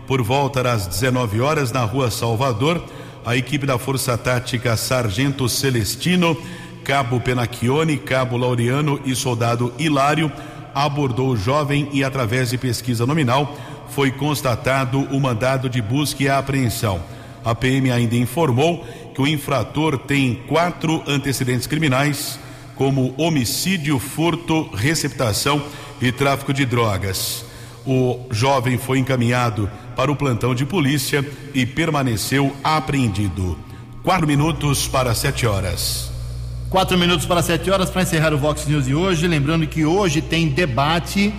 Por 0.08 0.24
volta 0.24 0.64
das 0.64 0.88
19 0.88 1.40
horas, 1.40 1.72
na 1.72 1.86
rua 1.86 2.10
Salvador, 2.10 2.84
a 3.24 3.38
equipe 3.38 3.68
da 3.68 3.78
Força 3.78 4.18
Tática 4.18 4.76
Sargento 4.76 5.48
Celestino, 5.48 6.36
Cabo 6.84 7.22
Penacchione, 7.22 7.96
Cabo 7.96 8.38
Laureano 8.38 9.00
e 9.06 9.16
Soldado 9.16 9.72
Hilário 9.78 10.32
abordou 10.76 11.30
o 11.30 11.38
jovem 11.38 11.88
e, 11.94 12.04
através 12.04 12.50
de 12.50 12.58
pesquisa 12.58 13.06
nominal, 13.06 13.56
foi 13.90 14.12
constatado 14.12 15.00
o 15.12 15.20
mandado 15.20 15.70
de 15.70 15.82
busca 15.82 16.24
e 16.24 16.30
apreensão. 16.30 17.02
A 17.44 17.54
PM 17.54 17.92
ainda 17.92 18.16
informou 18.16 18.86
que 19.14 19.22
o 19.22 19.28
infrator 19.28 19.98
tem 19.98 20.36
quatro 20.48 21.04
antecedentes 21.08 21.68
criminais, 21.68 22.40
como 22.76 23.14
homicídio, 23.18 24.00
furto, 24.00 24.70
receptação 24.74 25.64
e 26.02 26.12
tráfico 26.12 26.54
de 26.54 26.66
drogas. 26.66 27.46
O 27.86 28.20
jovem 28.32 28.78
foi 28.78 29.00
encaminhado 29.00 29.70
para 29.96 30.12
o 30.12 30.16
plantão 30.16 30.54
de 30.54 30.66
polícia 30.66 31.24
e 31.54 31.66
permaneceu 31.66 32.54
apreendido. 32.64 33.58
Quatro 34.04 34.28
minutos 34.28 34.88
para 34.88 35.16
sete 35.16 35.46
horas. 35.48 36.12
Quatro 36.70 36.98
minutos 36.98 37.26
para 37.26 37.42
sete 37.42 37.72
horas 37.72 37.90
para 37.90 38.02
encerrar 38.02 38.34
o 38.34 38.38
Vox 38.38 38.66
News 38.66 38.86
de 38.86 38.94
hoje. 38.94 39.28
Lembrando 39.28 39.66
que 39.66 39.86
hoje 39.86 40.22
tem 40.22 40.50
debate 40.50 41.34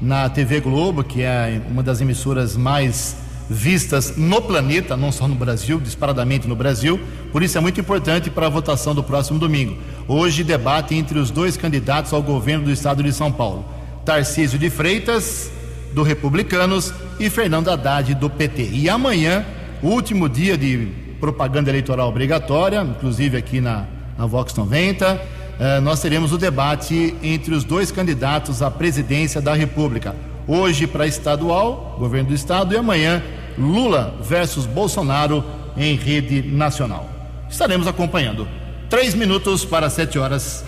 na 0.00 0.28
TV 0.28 0.60
Globo, 0.60 1.04
que 1.04 1.22
é 1.22 1.60
uma 1.68 1.82
das 1.82 2.00
emissoras 2.00 2.56
mais 2.56 3.16
vistas 3.50 4.16
no 4.16 4.40
planeta, 4.40 4.96
não 4.96 5.10
só 5.10 5.26
no 5.26 5.34
Brasil, 5.34 5.80
disparadamente 5.80 6.46
no 6.46 6.54
Brasil. 6.54 7.00
Por 7.32 7.42
isso 7.42 7.58
é 7.58 7.60
muito 7.60 7.80
importante 7.80 8.30
para 8.30 8.46
a 8.46 8.48
votação 8.48 8.94
do 8.94 9.02
próximo 9.02 9.38
domingo. 9.38 9.76
Hoje, 10.06 10.44
debate 10.44 10.94
entre 10.94 11.18
os 11.18 11.30
dois 11.30 11.56
candidatos 11.56 12.12
ao 12.12 12.22
governo 12.22 12.64
do 12.64 12.70
estado 12.70 13.02
de 13.02 13.12
São 13.12 13.32
Paulo: 13.32 13.64
Tarcísio 14.04 14.58
de 14.58 14.70
Freitas, 14.70 15.50
do 15.92 16.02
Republicanos, 16.02 16.94
e 17.18 17.28
Fernando 17.28 17.68
Haddad, 17.68 18.14
do 18.14 18.30
PT. 18.30 18.70
E 18.72 18.88
amanhã, 18.88 19.44
último 19.82 20.28
dia 20.28 20.56
de 20.56 20.88
propaganda 21.20 21.70
eleitoral 21.70 22.08
obrigatória, 22.08 22.80
inclusive 22.82 23.36
aqui 23.36 23.60
na, 23.60 23.86
na 24.16 24.26
Vox 24.26 24.54
90, 24.54 25.06
eh, 25.06 25.39
nós 25.82 26.00
teremos 26.00 26.32
o 26.32 26.38
debate 26.38 27.14
entre 27.22 27.54
os 27.54 27.64
dois 27.64 27.92
candidatos 27.92 28.62
à 28.62 28.70
presidência 28.70 29.40
da 29.40 29.54
República. 29.54 30.16
Hoje 30.48 30.86
para 30.86 31.06
estadual, 31.06 31.96
governo 31.98 32.30
do 32.30 32.34
estado, 32.34 32.74
e 32.74 32.78
amanhã 32.78 33.22
Lula 33.58 34.18
versus 34.22 34.64
Bolsonaro 34.64 35.44
em 35.76 35.96
rede 35.96 36.42
nacional. 36.42 37.08
Estaremos 37.48 37.86
acompanhando. 37.86 38.48
Três 38.88 39.14
minutos 39.14 39.64
para 39.64 39.90
sete 39.90 40.18
horas. 40.18 40.64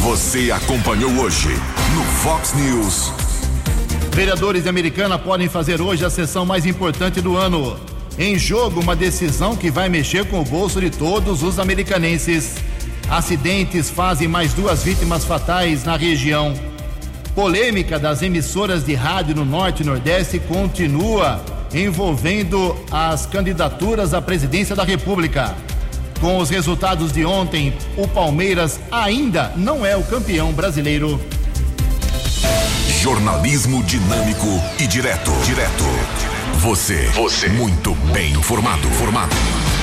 Você 0.00 0.50
acompanhou 0.50 1.10
hoje 1.12 1.50
no 1.94 2.02
Fox 2.04 2.54
News. 2.54 3.12
Vereadores 4.12 4.64
de 4.64 4.68
Americana 4.68 5.18
podem 5.18 5.48
fazer 5.48 5.80
hoje 5.80 6.04
a 6.04 6.10
sessão 6.10 6.44
mais 6.44 6.66
importante 6.66 7.20
do 7.20 7.36
ano. 7.36 7.78
Em 8.18 8.38
jogo, 8.38 8.80
uma 8.80 8.96
decisão 8.96 9.56
que 9.56 9.70
vai 9.70 9.88
mexer 9.88 10.26
com 10.26 10.40
o 10.40 10.44
bolso 10.44 10.80
de 10.80 10.90
todos 10.90 11.42
os 11.42 11.58
americanenses. 11.58 12.56
Acidentes 13.12 13.90
fazem 13.90 14.26
mais 14.26 14.54
duas 14.54 14.84
vítimas 14.84 15.22
fatais 15.22 15.84
na 15.84 15.98
região. 15.98 16.54
Polêmica 17.34 17.98
das 17.98 18.22
emissoras 18.22 18.86
de 18.86 18.94
rádio 18.94 19.34
no 19.34 19.44
Norte 19.44 19.82
e 19.82 19.86
Nordeste 19.86 20.38
continua 20.38 21.44
envolvendo 21.74 22.74
as 22.90 23.26
candidaturas 23.26 24.14
à 24.14 24.22
presidência 24.22 24.74
da 24.74 24.82
República. 24.82 25.54
Com 26.22 26.38
os 26.38 26.48
resultados 26.48 27.12
de 27.12 27.22
ontem, 27.22 27.74
o 27.98 28.08
Palmeiras 28.08 28.80
ainda 28.90 29.52
não 29.56 29.84
é 29.84 29.94
o 29.94 30.02
campeão 30.04 30.50
brasileiro. 30.50 31.20
Jornalismo 33.02 33.82
dinâmico 33.82 34.48
e 34.78 34.86
direto. 34.86 35.32
Direto. 35.44 35.84
Você. 36.60 37.08
Você. 37.08 37.50
Muito 37.50 37.94
bem 38.10 38.32
informado. 38.32 38.88
Formado. 38.92 39.36